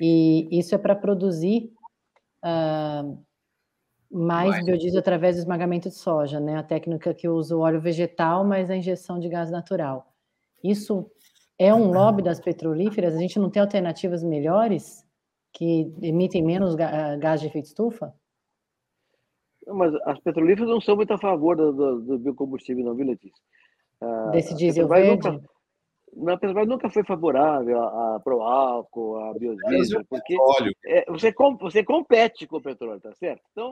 [0.00, 1.72] E isso é para produzir
[2.44, 3.22] uh,
[4.10, 4.64] mais Vai.
[4.64, 6.56] biodiesel através do esmagamento de soja, né?
[6.56, 10.12] A técnica que usa o óleo vegetal, mas a injeção de gás natural.
[10.62, 11.10] Isso
[11.58, 13.14] é um lobby das petrolíferas?
[13.14, 15.06] A gente não tem alternativas melhores
[15.52, 18.12] que emitem menos gás de efeito estufa?
[19.66, 23.42] Mas as petrolíferas não são muito a favor do, do, do biocombustível, não, viu, Letícia?
[24.00, 25.28] Ah, Desse diesel verde?
[25.28, 25.42] Nunca,
[26.12, 30.36] não, a Petrobras nunca foi favorável a, a álcool, a biodiesel, porque
[30.84, 33.42] é, você, você compete com o petróleo, tá certo?
[33.52, 33.70] Então,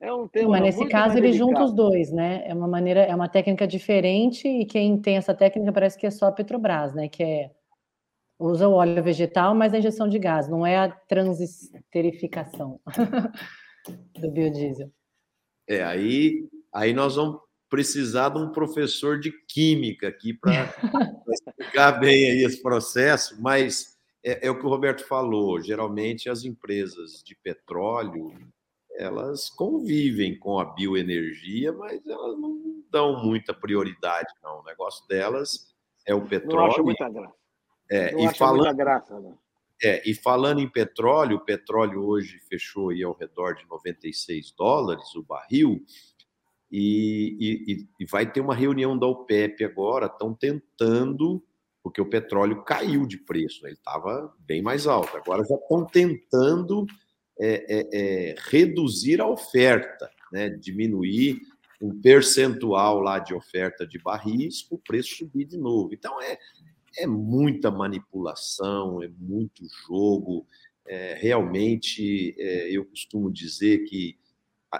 [0.00, 0.50] é um tema.
[0.50, 2.42] Mas nesse caso ele junta os dois, né?
[2.46, 6.10] É uma maneira, é uma técnica diferente e quem tem essa técnica parece que é
[6.10, 7.08] só a Petrobras, né?
[7.08, 7.50] Que é
[8.38, 12.80] usa o óleo vegetal, mas a injeção de gás, não é a transesterificação
[14.18, 14.90] do biodiesel.
[15.68, 20.52] É, aí, aí nós vamos precisar de um professor de química aqui para
[21.28, 26.42] explicar bem aí esse processo, mas é, é o que o Roberto falou, geralmente as
[26.42, 28.32] empresas de petróleo
[29.00, 34.60] elas convivem com a bioenergia, mas elas não dão muita prioridade, não.
[34.60, 35.74] O negócio delas
[36.06, 36.58] é o petróleo.
[36.58, 37.34] Não acho muita graça.
[37.90, 39.34] É, não e falando, muita graça, né?
[39.82, 45.14] É, e falando em petróleo, o petróleo hoje fechou aí ao redor de 96 dólares
[45.14, 45.82] o barril,
[46.70, 51.42] e, e, e vai ter uma reunião da OPEP agora, estão tentando,
[51.82, 53.70] porque o petróleo caiu de preço, né?
[53.70, 56.86] ele estava bem mais alto, agora já estão tentando
[57.40, 60.50] é, é, é, reduzir a oferta, né?
[60.50, 61.40] diminuir
[61.80, 65.94] um percentual lá de oferta de barris o preço subir de novo.
[65.94, 66.38] Então é,
[66.98, 70.46] é muita manipulação, é muito jogo.
[70.86, 74.18] É, realmente, é, eu costumo dizer que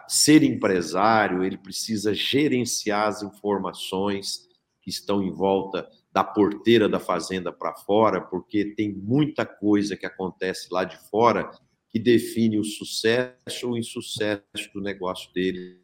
[0.07, 4.47] ser empresário ele precisa gerenciar as informações
[4.83, 10.05] que estão em volta da porteira da fazenda para fora, porque tem muita coisa que
[10.05, 11.51] acontece lá de fora
[11.91, 15.79] que define o sucesso ou insucesso do negócio deles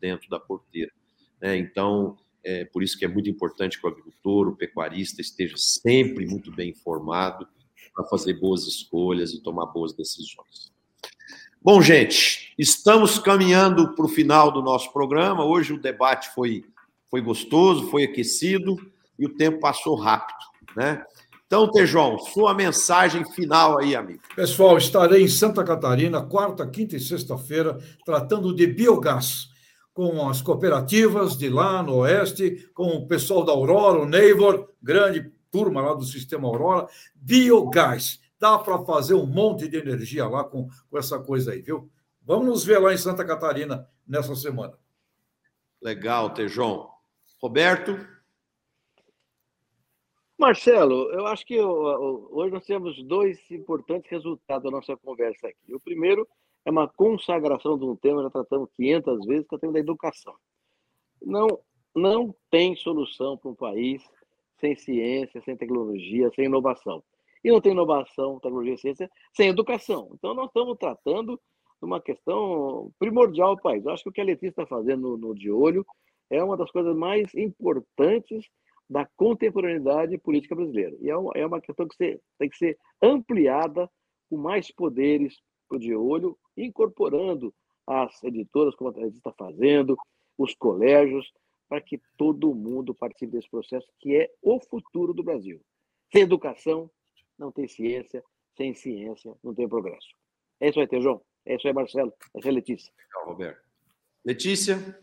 [0.00, 0.92] dentro da porteira.
[1.40, 1.56] Né?
[1.56, 6.26] Então, é por isso que é muito importante que o agricultor, o pecuarista esteja sempre
[6.26, 7.46] muito bem informado
[7.94, 10.72] para fazer boas escolhas e tomar boas decisões.
[11.62, 15.44] Bom, gente, estamos caminhando para o final do nosso programa.
[15.44, 16.64] Hoje o debate foi,
[17.10, 18.76] foi gostoso, foi aquecido
[19.18, 20.38] e o tempo passou rápido,
[20.74, 21.04] né?
[21.50, 24.22] Então, Tejão, sua mensagem final aí, amigo.
[24.36, 29.48] Pessoal, estarei em Santa Catarina, quarta, quinta e sexta-feira, tratando de biogás,
[29.92, 35.28] com as cooperativas de lá no Oeste, com o pessoal da Aurora, o Neivor, grande
[35.50, 36.86] turma lá do Sistema Aurora,
[37.16, 38.20] biogás.
[38.38, 41.90] Dá para fazer um monte de energia lá com, com essa coisa aí, viu?
[42.22, 44.74] Vamos nos ver lá em Santa Catarina nessa semana.
[45.82, 46.88] Legal, Tejão.
[47.42, 47.98] Roberto?
[50.40, 55.74] Marcelo, eu acho que hoje nós temos dois importantes resultados da nossa conversa aqui.
[55.74, 56.26] O primeiro
[56.64, 59.80] é uma consagração de um tema, já tratamos 500 vezes, que é o tema da
[59.80, 60.34] educação.
[61.20, 61.46] Não,
[61.94, 64.02] não tem solução para um país
[64.58, 67.04] sem ciência, sem tecnologia, sem inovação.
[67.44, 70.10] E não tem inovação, tecnologia e ciência sem educação.
[70.14, 73.84] Então, nós estamos tratando de uma questão primordial para o país.
[73.84, 75.84] Eu acho que o que a Letícia está fazendo no, no De Olho
[76.30, 78.48] é uma das coisas mais importantes
[78.90, 80.96] da contemporaneidade política brasileira.
[81.00, 83.88] E é uma, é questão que tem que ser ampliada
[84.28, 85.38] com mais poderes
[85.78, 87.54] de olho, incorporando
[87.86, 89.96] as editoras, como a gente está fazendo,
[90.36, 91.32] os colégios,
[91.68, 95.60] para que todo mundo participe desse processo, que é o futuro do Brasil.
[96.12, 96.90] Sem educação,
[97.38, 98.24] não tem ciência.
[98.56, 100.08] Sem ciência, não tem progresso.
[100.58, 101.22] É isso aí, Tejão.
[101.46, 102.12] É isso aí, Marcelo.
[102.34, 102.92] É isso aí, Letícia.
[102.98, 103.62] Legal, Roberto.
[104.24, 105.00] Letícia?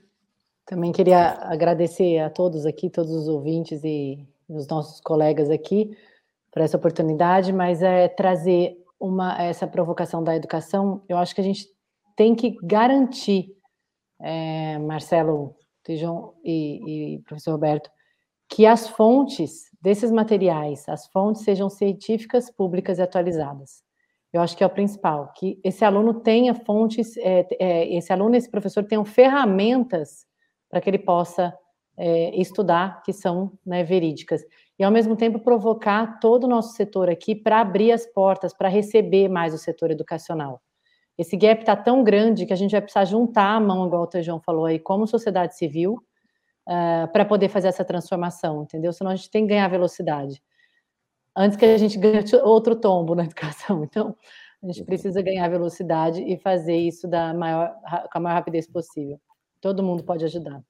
[0.68, 5.98] Também queria agradecer a todos aqui, todos os ouvintes e os nossos colegas aqui.
[6.52, 11.02] por essa oportunidade, mas é trazer uma, essa provocação da educação.
[11.08, 11.68] Eu acho que a gente
[12.18, 13.56] tem que garantir,
[14.20, 17.90] é, Marcelo, Tejon e, e professor Roberto,
[18.50, 23.84] que as fontes desses materiais, as fontes sejam científicas, públicas e atualizadas.
[24.34, 28.36] Eu acho que é o principal, que esse aluno tenha fontes, é, é, esse aluno,
[28.36, 30.27] esse professor tenham ferramentas
[30.78, 31.58] para que ele possa
[31.98, 34.44] é, estudar, que são né, verídicas.
[34.78, 38.70] E, ao mesmo tempo, provocar todo o nosso setor aqui para abrir as portas, para
[38.70, 40.62] receber mais o setor educacional.
[41.18, 44.08] Esse gap está tão grande que a gente vai precisar juntar a mão, igual o
[44.08, 45.96] Tejão falou aí, como sociedade civil,
[46.70, 48.94] uh, para poder fazer essa transformação, entendeu?
[48.94, 50.44] Senão a gente tem que ganhar velocidade.
[51.36, 53.84] Antes que a gente ganhe outro tombo na educação.
[53.90, 54.16] Então,
[54.64, 57.76] a gente precisa ganhar velocidade e fazer isso da maior,
[58.12, 59.20] com a maior rapidez possível.
[59.68, 60.64] Todo mundo pode ajudar.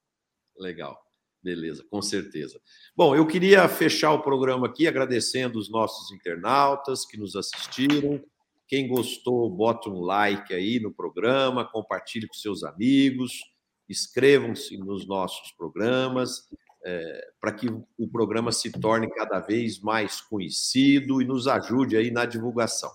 [0.57, 0.99] Legal.
[1.43, 2.59] Beleza, com certeza.
[2.95, 8.19] Bom, eu queria fechar o programa aqui agradecendo os nossos internautas que nos assistiram.
[8.67, 13.39] Quem gostou, bota um like aí no programa, compartilhe com seus amigos,
[13.87, 16.49] inscrevam-se nos nossos programas,
[16.83, 22.09] é, para que o programa se torne cada vez mais conhecido e nos ajude aí
[22.09, 22.89] na divulgação.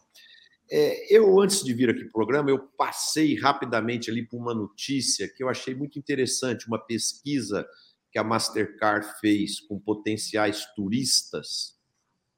[0.75, 4.55] É, eu, antes de vir aqui para o programa, eu passei rapidamente ali por uma
[4.55, 7.67] notícia que eu achei muito interessante, uma pesquisa
[8.11, 11.77] que a Mastercard fez com potenciais turistas,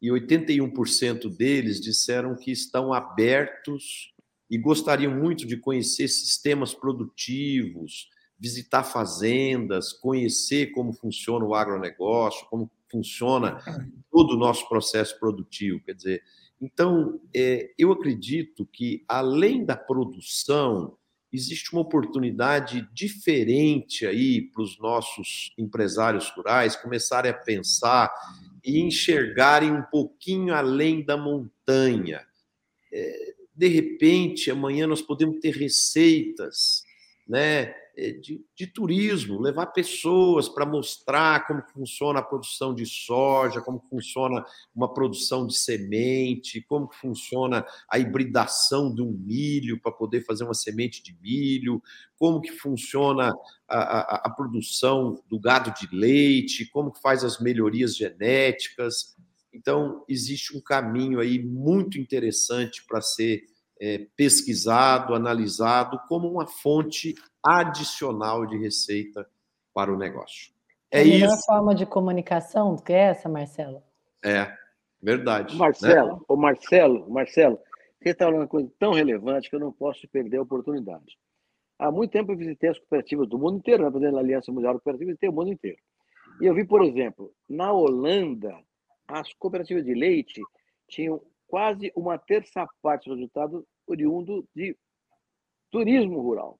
[0.02, 4.12] e 81% deles disseram que estão abertos
[4.50, 12.68] e gostariam muito de conhecer sistemas produtivos, visitar fazendas, conhecer como funciona o agronegócio, como
[12.90, 13.58] funciona
[14.10, 15.80] todo o nosso processo produtivo.
[15.84, 16.22] Quer dizer,
[16.60, 20.96] então, é, eu acredito que, além da produção,
[21.32, 28.12] existe uma oportunidade diferente aí para os nossos empresários rurais começarem a pensar
[28.64, 32.24] e enxergarem um pouquinho além da montanha.
[32.92, 36.82] É, de repente, amanhã nós podemos ter receitas,
[37.28, 37.74] né?
[37.96, 43.78] É, de, de turismo, levar pessoas para mostrar como funciona a produção de soja, como
[43.88, 50.42] funciona uma produção de semente, como funciona a hibridação de um milho para poder fazer
[50.42, 51.80] uma semente de milho,
[52.18, 53.32] como que funciona
[53.68, 59.14] a, a, a produção do gado de leite, como que faz as melhorias genéticas.
[59.52, 63.44] Então, existe um caminho aí muito interessante para ser
[63.80, 67.14] é, pesquisado, analisado como uma fonte
[67.44, 69.28] adicional de receita
[69.72, 70.52] para o negócio.
[70.90, 71.46] É a melhor isso.
[71.46, 73.82] forma de comunicação do que essa, Marcelo?
[74.24, 74.56] É,
[75.02, 75.56] verdade.
[75.56, 76.20] Marcelo, né?
[76.28, 77.58] o Marcelo, Marcelo,
[78.00, 81.18] você está falando uma coisa tão relevante que eu não posso perder a oportunidade.
[81.78, 84.74] Há muito tempo eu visitei as cooperativas do mundo inteiro, fazendo né, a Aliança Mundial
[84.74, 85.78] Cooperativa, visitei o mundo inteiro.
[86.40, 88.56] E eu vi, por exemplo, na Holanda,
[89.08, 90.40] as cooperativas de leite
[90.88, 94.76] tinham quase uma terça parte do resultado oriundo de
[95.70, 96.58] turismo rural.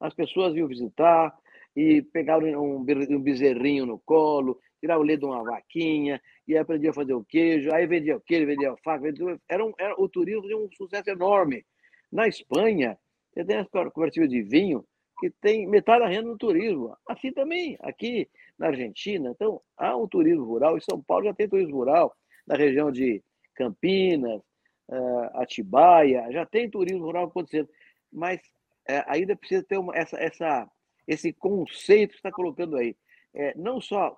[0.00, 1.36] As pessoas iam visitar
[1.76, 6.94] e pegaram um, bezerrinho no colo, tiravam o leite de uma vaquinha e aprendiam a
[6.94, 9.38] fazer o queijo, aí vendia o queijo, vendia a faca, vendia...
[9.48, 11.64] Era, um, era o turismo de um sucesso enorme.
[12.10, 12.98] Na Espanha,
[13.32, 14.84] você tem as cooperativas de vinho
[15.20, 16.96] que tem metade da renda no turismo.
[17.06, 18.28] Assim também, aqui
[18.58, 19.30] na Argentina.
[19.30, 20.76] Então, há um turismo rural.
[20.76, 22.14] Em São Paulo já tem turismo rural,
[22.46, 23.22] na região de
[23.54, 24.40] Campinas,
[24.88, 27.68] uh, Atibaia, já tem turismo rural acontecendo.
[28.10, 28.40] Mas
[28.88, 30.70] é, ainda precisa ter uma, essa, essa,
[31.06, 32.96] esse conceito que está colocando aí.
[33.34, 34.16] É, não só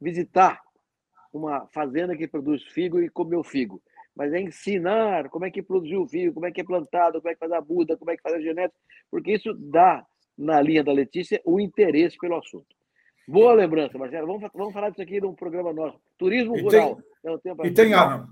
[0.00, 0.60] visitar
[1.32, 3.80] uma fazenda que produz figo e comer o figo,
[4.14, 7.30] mas é ensinar como é que produziu o figo, como é que é plantado, como
[7.30, 8.78] é que faz a muda, como é que faz a genética,
[9.10, 10.04] porque isso dá,
[10.36, 12.74] na linha da Letícia, o interesse pelo assunto.
[13.28, 14.26] Boa lembrança, Marcelo.
[14.26, 16.00] Vamos, vamos falar disso aqui num programa nosso.
[16.18, 17.00] Turismo e rural.
[17.22, 18.26] Tem, e tem a,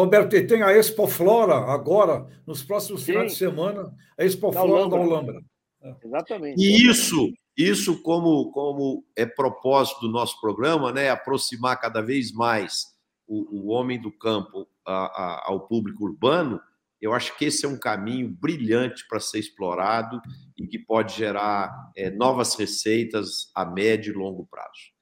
[0.00, 3.12] Roberto, e tem a Expo Flora agora, nos próximos Sim.
[3.12, 5.40] finais de semana, a Expo da Flora da Holambra.
[5.80, 5.94] É.
[6.02, 6.60] Exatamente.
[6.60, 12.86] E isso, isso como, como é propósito do nosso programa, né, aproximar cada vez mais
[13.26, 16.60] o, o homem do campo a, a, ao público urbano,
[17.00, 20.20] eu acho que esse é um caminho brilhante para ser explorado
[20.56, 24.93] e que pode gerar é, novas receitas a médio e longo prazo.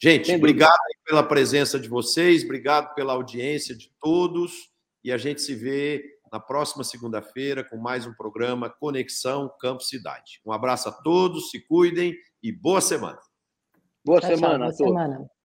[0.00, 4.70] Gente, obrigado pela presença de vocês, obrigado pela audiência de todos
[5.02, 10.40] e a gente se vê na próxima segunda-feira com mais um programa Conexão Campo Cidade.
[10.46, 13.18] Um abraço a todos, se cuidem e boa semana.
[14.04, 14.70] Boa tchau, semana.
[14.70, 15.37] Tchau, boa semana.